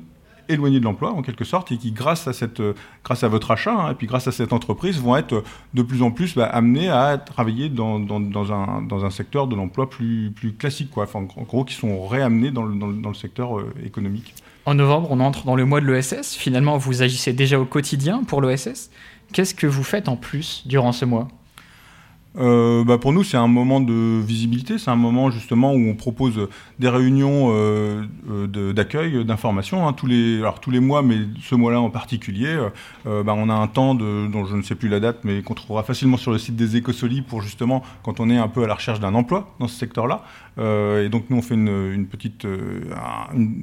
éloignés 0.50 0.80
de 0.80 0.86
l'emploi 0.86 1.12
en 1.12 1.22
quelque 1.22 1.46
sorte 1.46 1.72
et 1.72 1.78
qui 1.78 1.92
grâce 1.92 2.28
à 2.28 2.34
cette 2.34 2.62
grâce 3.04 3.24
à 3.24 3.28
votre 3.28 3.52
achat 3.52 3.74
hein, 3.74 3.92
et 3.92 3.96
puis 3.96 4.08
grâce 4.08 4.28
à 4.28 4.32
cette 4.32 4.52
entreprise 4.52 5.00
vont 5.00 5.16
être 5.16 5.44
de 5.74 5.82
plus 5.82 6.02
en 6.02 6.12
plus 6.12 6.36
bah, 6.36 6.46
amenés 6.46 6.90
à 6.90 7.18
travailler 7.18 7.70
dans, 7.70 8.00
dans, 8.00 8.20
dans, 8.20 8.52
un, 8.52 8.82
dans 8.82 9.06
un 9.06 9.10
secteur 9.10 9.48
de 9.48 9.56
l'emploi 9.56 9.90
plus, 9.90 10.32
plus 10.32 10.54
classique 10.54 10.92
quoi. 10.92 11.04
Enfin, 11.04 11.26
en 11.38 11.44
gros 11.44 11.64
qui 11.64 11.76
sont 11.76 12.06
réamenés 12.06 12.52
dans 12.52 12.64
le, 12.64 12.76
dans 12.76 12.88
le, 12.88 12.96
dans 12.96 13.10
le 13.10 13.16
secteur 13.16 13.60
euh, 13.60 13.74
économique. 13.86 14.36
En 14.66 14.74
novembre 14.76 15.10
on 15.12 15.20
entre 15.20 15.46
dans 15.46 15.56
le 15.56 15.66
mois 15.66 15.82
de 15.82 15.86
l'ESS 15.86 16.36
finalement 16.36 16.78
vous 16.78 17.02
agissez 17.02 17.34
déjà 17.34 17.60
au 17.60 17.66
quotidien 17.66 18.24
pour 18.24 18.42
l'ESS 18.42 18.90
qu'est-ce 19.34 19.56
que 19.56 19.68
vous 19.68 19.84
faites 19.84 20.10
en 20.10 20.16
plus 20.16 20.64
durant 20.66 20.92
ce 20.92 21.06
mois? 21.06 21.28
Euh, 22.38 22.84
bah 22.84 23.00
pour 23.00 23.12
nous, 23.12 23.24
c'est 23.24 23.38
un 23.38 23.48
moment 23.48 23.82
de 23.82 24.22
visibilité, 24.22 24.78
c'est 24.78 24.92
un 24.92 24.96
moment 24.96 25.32
justement 25.32 25.74
où 25.74 25.90
on 25.90 25.96
propose 25.96 26.48
des 26.78 26.88
réunions 26.88 27.48
euh, 27.50 28.06
d'accueil, 28.74 29.26
d'information, 29.26 29.88
hein, 29.88 29.94
tous, 29.94 30.06
les, 30.08 30.80
mois, 30.80 31.02
mais 31.02 31.18
ce 31.42 31.56
mois-là 31.56 31.82
en 31.82 31.90
particulier. 31.90 32.58
Euh, 33.08 33.24
bah 33.24 33.34
on 33.36 33.50
a 33.50 33.54
un 33.54 33.68
temps 33.68 33.96
de, 33.96 34.28
dont 34.28 34.46
je 34.46 34.56
ne 34.56 34.62
sais 34.62 34.76
plus 34.76 34.90
la 34.90 35.00
date, 35.00 35.20
mais 35.24 35.42
qu'on 35.42 35.56
trouvera 35.56 35.84
facilement 35.84 36.18
sur 36.18 36.32
le 36.32 36.38
site 36.38 36.56
des 36.56 36.78
Écosolis 36.78 37.22
pour 37.22 37.42
justement, 37.42 37.84
quand 38.04 38.20
on 38.20 38.30
est 38.30 38.38
un 38.38 38.48
peu 38.48 38.64
à 38.64 38.68
la 38.68 38.76
recherche 38.76 39.00
d'un 39.00 39.16
emploi 39.16 39.54
dans 39.60 39.68
ce 39.68 39.78
secteur-là. 39.78 40.24
Euh, 40.60 41.06
et 41.06 41.10
donc 41.10 41.26
nous, 41.30 41.38
on 41.38 41.42
fait 41.42 41.56
une, 41.56 42.08
petite, 42.08 42.46
euh, 42.46 42.82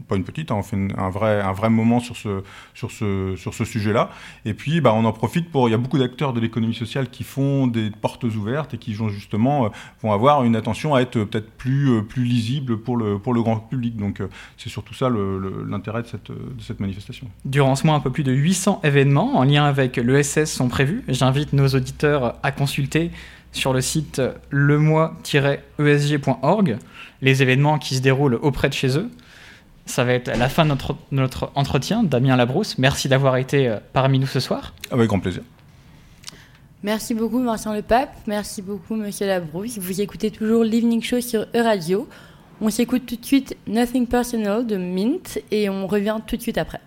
pas 0.09 0.16
une 0.16 0.24
petite, 0.24 0.51
hein, 0.51 0.57
on 0.57 0.62
fait 0.62 0.76
un, 0.97 1.11
vrai, 1.11 1.40
un 1.40 1.53
vrai 1.53 1.70
moment 1.70 2.01
sur 2.01 2.16
ce, 2.16 2.42
sur 2.74 2.90
ce, 2.90 3.34
sur 3.36 3.55
ce 3.55 3.64
sujet-là. 3.64 4.11
Et 4.44 4.55
puis, 4.55 4.80
bah, 4.80 4.92
on 4.94 5.05
en 5.05 5.12
profite 5.12 5.51
pour, 5.51 5.68
il 5.68 5.72
y 5.72 5.74
a 5.74 5.78
beaucoup 5.78 5.99
d'acteurs 5.99 6.32
de 6.32 6.40
l'économie 6.40 6.74
sociale 6.74 7.11
qui 7.11 7.24
font 7.24 7.66
des 7.66 7.90
portes 7.90 8.24
ouvertes 8.24 8.74
et 8.74 8.78
qui 8.78 8.94
justement 8.94 9.70
vont 10.03 10.12
avoir 10.12 10.44
une 10.44 10.57
attention 10.57 10.94
à 10.94 11.01
être 11.01 11.24
peut-être 11.24 11.51
plus, 11.53 12.03
plus 12.03 12.24
lisible 12.24 12.78
pour 12.78 12.97
le, 12.97 13.18
pour 13.18 13.34
le 13.34 13.42
grand 13.42 13.59
public. 13.59 13.97
Donc 13.97 14.22
c'est 14.57 14.70
surtout 14.70 14.94
ça 14.94 15.11
l'intérêt 15.11 16.03
de 16.03 16.07
cette, 16.07 16.30
de 16.30 16.62
cette 16.62 16.80
manifestation. 16.80 17.28
Durant 17.44 17.76
ce 17.76 17.86
mois, 17.86 17.97
un 17.97 18.01
peu 18.01 18.11
plus 18.11 18.24
de 18.24 18.32
800 18.32 18.80
événements 18.84 19.36
en 19.36 19.44
lien 19.44 19.64
avec 19.64 19.97
l'ESS 19.97 20.44
sont 20.47 20.68
prévus. 20.68 21.03
J'invite 21.09 21.53
nos 21.53 21.68
auditeurs 21.68 22.36
à 22.42 22.53
consulter 22.53 23.11
sur 23.57 23.72
le 23.72 23.80
site 23.80 24.20
lemois-esg.org 24.50 26.78
les 27.22 27.42
événements 27.42 27.78
qui 27.78 27.94
se 27.94 28.00
déroulent 28.00 28.38
auprès 28.42 28.68
de 28.68 28.74
chez 28.74 28.98
eux. 28.98 29.11
Ça 29.86 30.04
va 30.04 30.12
être 30.12 30.36
la 30.36 30.48
fin 30.48 30.64
de 30.64 30.70
notre, 30.70 30.96
notre 31.12 31.50
entretien. 31.54 32.02
Damien 32.02 32.36
Labrousse, 32.36 32.78
merci 32.78 33.09
d'avoir 33.09 33.36
été 33.36 33.76
parmi 33.92 34.18
nous 34.18 34.26
ce 34.26 34.40
soir. 34.40 34.74
Avec 34.90 35.09
grand 35.09 35.20
plaisir. 35.20 35.42
Merci 36.82 37.14
beaucoup, 37.14 37.40
Martial 37.40 37.74
Le 37.74 37.82
Pape. 37.82 38.14
Merci 38.26 38.62
beaucoup, 38.62 38.94
Monsieur 38.94 39.26
Labrousse. 39.26 39.78
Vous 39.78 40.00
écoutez 40.00 40.30
toujours 40.30 40.62
l'Evening 40.62 41.02
Show 41.02 41.20
sur 41.20 41.46
E-Radio. 41.54 42.09
On 42.61 42.70
s'écoute 42.70 43.07
tout 43.07 43.16
de 43.16 43.24
suite 43.24 43.57
Nothing 43.66 44.07
Personal 44.07 44.66
de 44.66 44.76
Mint 44.76 45.40
et 45.50 45.68
on 45.68 45.86
revient 45.86 46.18
tout 46.26 46.36
de 46.36 46.42
suite 46.42 46.59
après. 46.59 46.80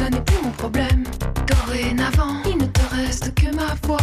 Ça 0.00 0.08
n'est 0.08 0.22
plus 0.22 0.42
mon 0.42 0.50
problème. 0.52 1.04
Dorénavant, 1.46 2.42
il 2.46 2.56
ne 2.56 2.64
te 2.64 2.94
reste 2.94 3.34
que 3.34 3.54
ma 3.54 3.74
voix. 3.82 3.98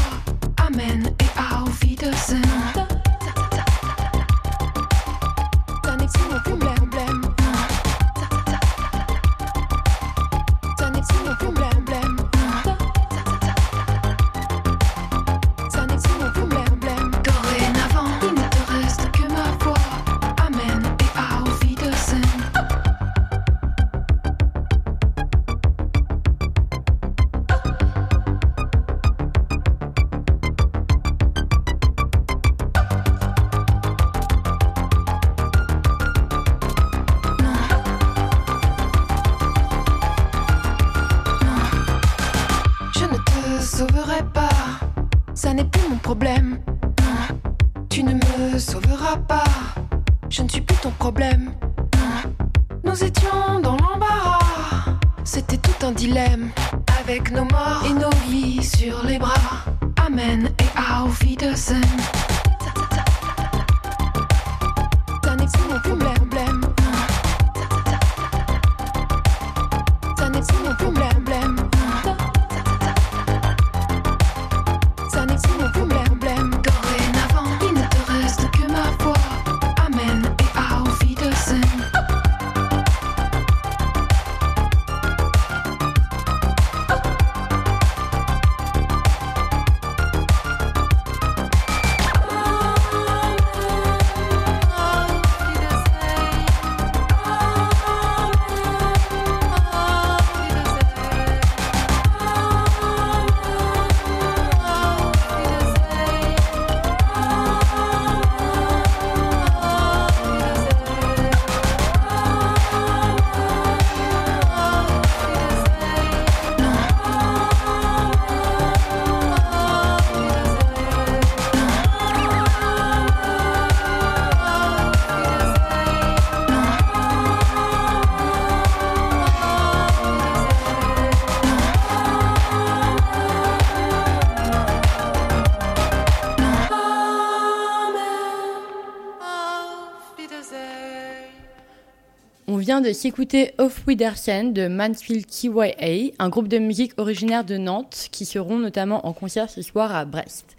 S'écouter 142.93 143.53
Off 143.57 143.85
Widersen 143.87 144.53
de 144.53 144.67
Mansfield 144.67 145.25
KYA, 145.25 146.11
un 146.19 146.29
groupe 146.29 146.47
de 146.47 146.57
musique 146.59 146.93
originaire 146.97 147.43
de 147.43 147.57
Nantes 147.57 148.07
qui 148.11 148.25
seront 148.25 148.59
notamment 148.59 149.05
en 149.07 149.13
concert 149.13 149.49
ce 149.49 149.61
soir 149.61 149.95
à 149.95 150.05
Brest. 150.05 150.55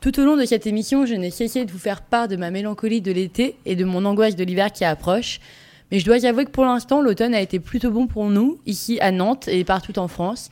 Tout 0.00 0.20
au 0.20 0.24
long 0.24 0.36
de 0.36 0.44
cette 0.44 0.66
émission, 0.66 1.06
je 1.06 1.14
n'ai 1.14 1.30
cessé 1.30 1.64
de 1.64 1.72
vous 1.72 1.78
faire 1.78 2.02
part 2.02 2.28
de 2.28 2.36
ma 2.36 2.50
mélancolie 2.50 3.00
de 3.00 3.12
l'été 3.12 3.56
et 3.64 3.76
de 3.76 3.84
mon 3.84 4.04
angoisse 4.04 4.36
de 4.36 4.44
l'hiver 4.44 4.72
qui 4.72 4.84
approche. 4.84 5.40
Mais 5.90 5.98
je 5.98 6.04
dois 6.04 6.24
avouer 6.26 6.44
que 6.44 6.50
pour 6.50 6.64
l'instant, 6.64 7.00
l'automne 7.00 7.34
a 7.34 7.40
été 7.40 7.60
plutôt 7.60 7.90
bon 7.90 8.06
pour 8.06 8.30
nous, 8.30 8.58
ici 8.66 8.98
à 9.00 9.10
Nantes 9.10 9.48
et 9.48 9.64
partout 9.64 9.98
en 9.98 10.08
France. 10.08 10.50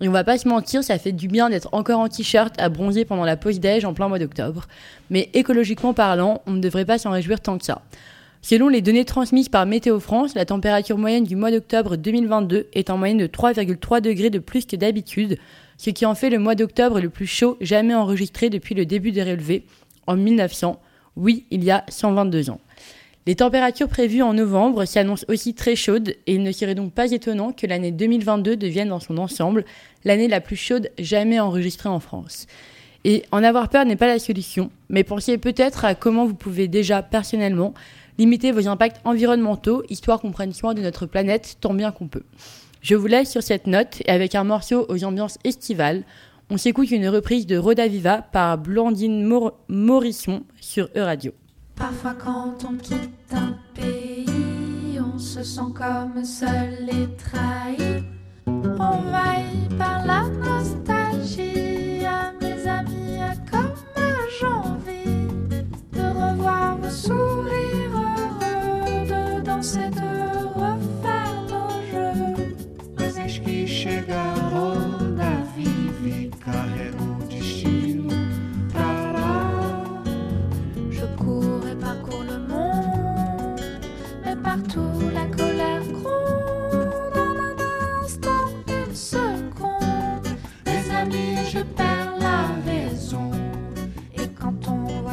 Et 0.00 0.08
on 0.08 0.12
va 0.12 0.24
pas 0.24 0.38
se 0.38 0.48
mentir, 0.48 0.82
ça 0.82 0.98
fait 0.98 1.12
du 1.12 1.28
bien 1.28 1.50
d'être 1.50 1.68
encore 1.72 2.00
en 2.00 2.08
t-shirt 2.08 2.54
à 2.58 2.68
bronzer 2.68 3.04
pendant 3.04 3.24
la 3.24 3.36
pause 3.36 3.60
déj 3.60 3.84
en 3.84 3.94
plein 3.94 4.08
mois 4.08 4.18
d'octobre. 4.18 4.66
Mais 5.10 5.30
écologiquement 5.34 5.94
parlant, 5.94 6.42
on 6.46 6.52
ne 6.52 6.60
devrait 6.60 6.84
pas 6.84 6.98
s'en 6.98 7.10
réjouir 7.10 7.40
tant 7.40 7.58
que 7.58 7.64
ça. 7.64 7.82
Selon 8.44 8.68
les 8.68 8.82
données 8.82 9.06
transmises 9.06 9.48
par 9.48 9.64
Météo 9.64 9.98
France, 9.98 10.34
la 10.34 10.44
température 10.44 10.98
moyenne 10.98 11.24
du 11.24 11.34
mois 11.34 11.50
d'octobre 11.50 11.96
2022 11.96 12.66
est 12.74 12.90
en 12.90 12.98
moyenne 12.98 13.16
de 13.16 13.26
3,3 13.26 14.02
degrés 14.02 14.28
de 14.28 14.38
plus 14.38 14.66
que 14.66 14.76
d'habitude, 14.76 15.38
ce 15.78 15.88
qui 15.88 16.04
en 16.04 16.14
fait 16.14 16.28
le 16.28 16.38
mois 16.38 16.54
d'octobre 16.54 17.00
le 17.00 17.08
plus 17.08 17.26
chaud 17.26 17.56
jamais 17.62 17.94
enregistré 17.94 18.50
depuis 18.50 18.74
le 18.74 18.84
début 18.84 19.12
des 19.12 19.22
relevés, 19.22 19.64
en 20.06 20.16
1900, 20.16 20.78
oui, 21.16 21.46
il 21.50 21.64
y 21.64 21.70
a 21.70 21.86
122 21.88 22.50
ans. 22.50 22.60
Les 23.26 23.34
températures 23.34 23.88
prévues 23.88 24.20
en 24.20 24.34
novembre 24.34 24.84
s'annoncent 24.84 25.24
aussi 25.28 25.54
très 25.54 25.74
chaudes 25.74 26.10
et 26.26 26.34
il 26.34 26.42
ne 26.42 26.52
serait 26.52 26.74
donc 26.74 26.92
pas 26.92 27.12
étonnant 27.12 27.52
que 27.52 27.66
l'année 27.66 27.92
2022 27.92 28.58
devienne 28.58 28.90
dans 28.90 29.00
son 29.00 29.16
ensemble 29.16 29.64
l'année 30.04 30.28
la 30.28 30.42
plus 30.42 30.56
chaude 30.56 30.90
jamais 30.98 31.40
enregistrée 31.40 31.88
en 31.88 31.98
France. 31.98 32.46
Et 33.04 33.22
en 33.32 33.42
avoir 33.42 33.70
peur 33.70 33.86
n'est 33.86 33.96
pas 33.96 34.06
la 34.06 34.18
solution, 34.18 34.70
mais 34.90 35.02
pensez 35.02 35.38
peut-être 35.38 35.86
à 35.86 35.94
comment 35.94 36.26
vous 36.26 36.34
pouvez 36.34 36.68
déjà 36.68 37.02
personnellement 37.02 37.72
limiter 38.18 38.52
vos 38.52 38.68
impacts 38.68 39.00
environnementaux, 39.04 39.82
histoire 39.88 40.20
qu'on 40.20 40.32
prenne 40.32 40.52
soin 40.52 40.74
de 40.74 40.82
notre 40.82 41.06
planète 41.06 41.56
tant 41.60 41.74
bien 41.74 41.90
qu'on 41.92 42.08
peut. 42.08 42.22
Je 42.80 42.94
vous 42.94 43.06
laisse 43.06 43.30
sur 43.30 43.42
cette 43.42 43.66
note 43.66 44.02
et 44.04 44.10
avec 44.10 44.34
un 44.34 44.44
morceau 44.44 44.86
aux 44.88 45.04
ambiances 45.04 45.38
estivales, 45.44 46.04
on 46.50 46.58
s'écoute 46.58 46.90
une 46.90 47.08
reprise 47.08 47.46
de 47.46 47.56
Roda 47.56 47.88
Viva 47.88 48.20
par 48.20 48.58
Blandine 48.58 49.24
Mor- 49.24 49.54
Morisson 49.68 50.42
sur 50.60 50.88
E-Radio. 50.96 51.32
Parfois 51.74 52.14
quand 52.22 52.54
on 52.70 52.76
quitte 52.76 53.32
un 53.32 53.56
pays, 53.74 54.98
on 55.00 55.18
se 55.18 55.42
sent 55.42 55.72
comme 55.74 56.22
seul 56.24 56.88
et 56.88 57.16
trahi. 57.16 58.02
Envahi 58.78 59.68
par 59.78 60.04
la 60.06 60.24
nostalgie, 60.44 61.93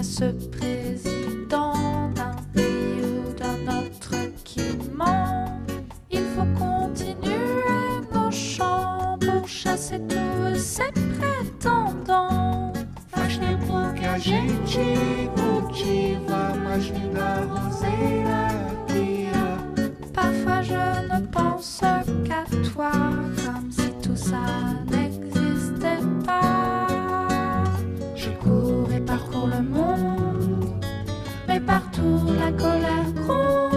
ce 0.04 0.26
président 0.50 2.10
d'un 2.16 2.36
pays 2.54 3.02
ou 3.04 3.34
d'un 3.34 3.78
autre 3.78 4.16
qui 4.44 4.62
ment, 4.96 5.62
il 6.10 6.24
faut 6.34 6.48
continuer 6.58 8.02
nos 8.14 8.32
chants 8.32 9.20
pour 9.20 9.48
chasser 9.48 10.00
tous 10.10 10.58
ces 10.58 10.92
prétendants. 11.20 12.74
Faz 13.10 13.38
tempo 13.38 13.74
que 13.96 14.06
a 14.06 14.18
gente 14.18 14.80
cultiva 15.36 16.54
mais 16.64 16.80
vida 16.80 17.46
roseira. 17.52 18.48
Parfois 20.14 20.62
je 20.62 21.14
ne 21.14 21.26
pense 21.28 21.82
qu'à 22.26 22.44
toi, 22.74 22.92
comme 23.46 23.72
si 23.72 23.90
tout 24.02 24.16
ça 24.16 24.44
n'existait 24.90 26.04
pas. 26.26 26.61
la 32.40 32.52
colère. 32.52 33.71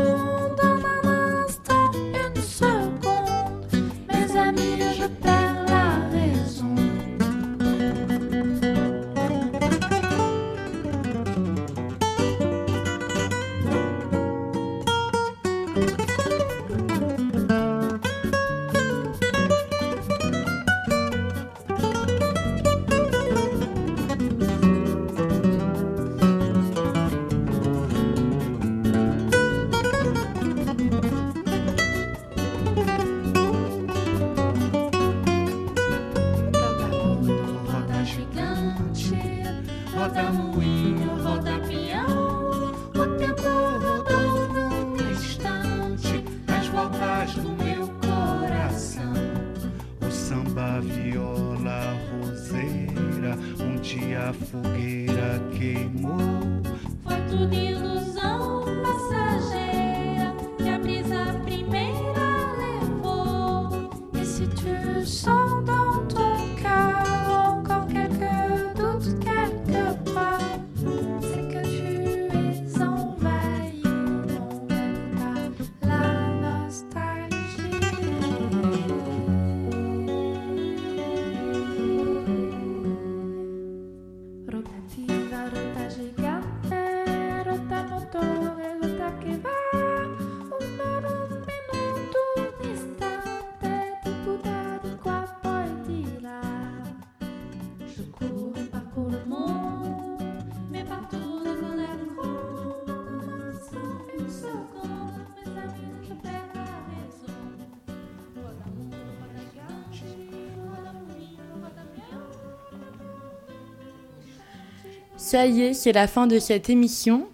Ça 115.35 115.47
y 115.47 115.63
est, 115.63 115.75
c'est 115.75 115.91
la 115.91 116.07
fin 116.07 116.29
de 116.29 116.39
cette 116.39 116.71
émission. 116.71 117.27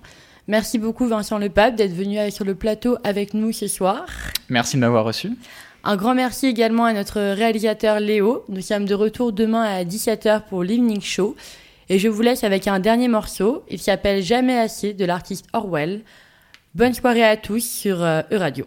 Merci 0.48 0.78
beaucoup 0.78 1.07
Vincent 1.07 1.36
Lepape 1.36 1.76
d'être 1.76 1.92
venu 1.92 2.16
sur 2.30 2.46
le 2.46 2.55
plateau 2.55 2.96
avec 3.05 3.34
nous 3.34 3.53
ce 3.53 3.66
soir. 3.66 4.07
Merci 4.48 4.76
de 4.76 4.80
m'avoir 4.80 5.05
reçu. 5.05 5.32
Un 5.84 5.96
grand 5.96 6.14
merci 6.14 6.46
également 6.46 6.86
à 6.86 6.94
notre 6.94 7.20
réalisateur 7.20 8.01
Léo. 8.01 8.42
Nous 8.48 8.62
sommes 8.62 8.86
de 8.86 8.94
retour 8.94 9.34
demain 9.34 9.64
à 9.64 9.84
17h 9.84 10.44
pour 10.48 10.64
l'Evening 10.64 11.03
Show. 11.03 11.36
Et 11.90 11.98
je 11.98 12.09
vous 12.09 12.22
laisse 12.22 12.42
avec 12.42 12.68
un 12.68 12.78
dernier 12.78 13.09
morceau. 13.09 13.64
Il 13.68 13.78
s'appelle 13.78 14.22
Jamais 14.22 14.59
assez 14.59 14.94
de 14.94 15.05
l'artiste 15.05 15.44
Orwell. 15.53 16.01
Bonne 16.74 16.94
soirée 16.94 17.24
à 17.24 17.36
tous 17.36 17.62
sur 17.62 18.03
e 18.03 18.22
Euradio. 18.30 18.64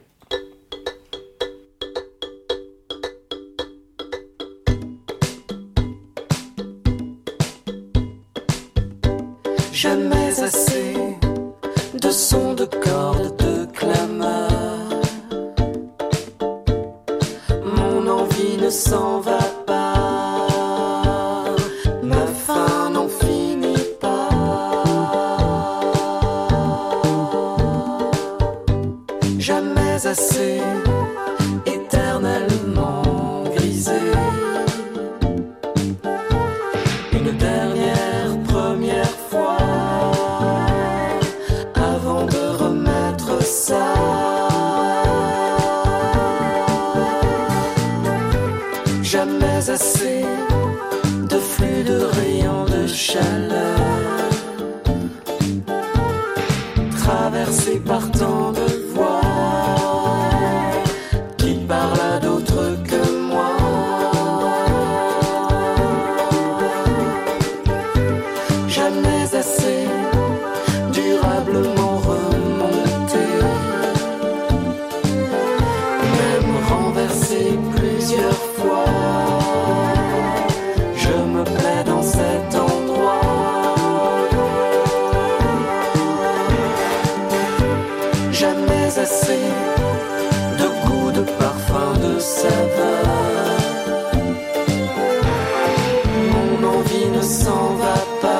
over. 97.74 98.33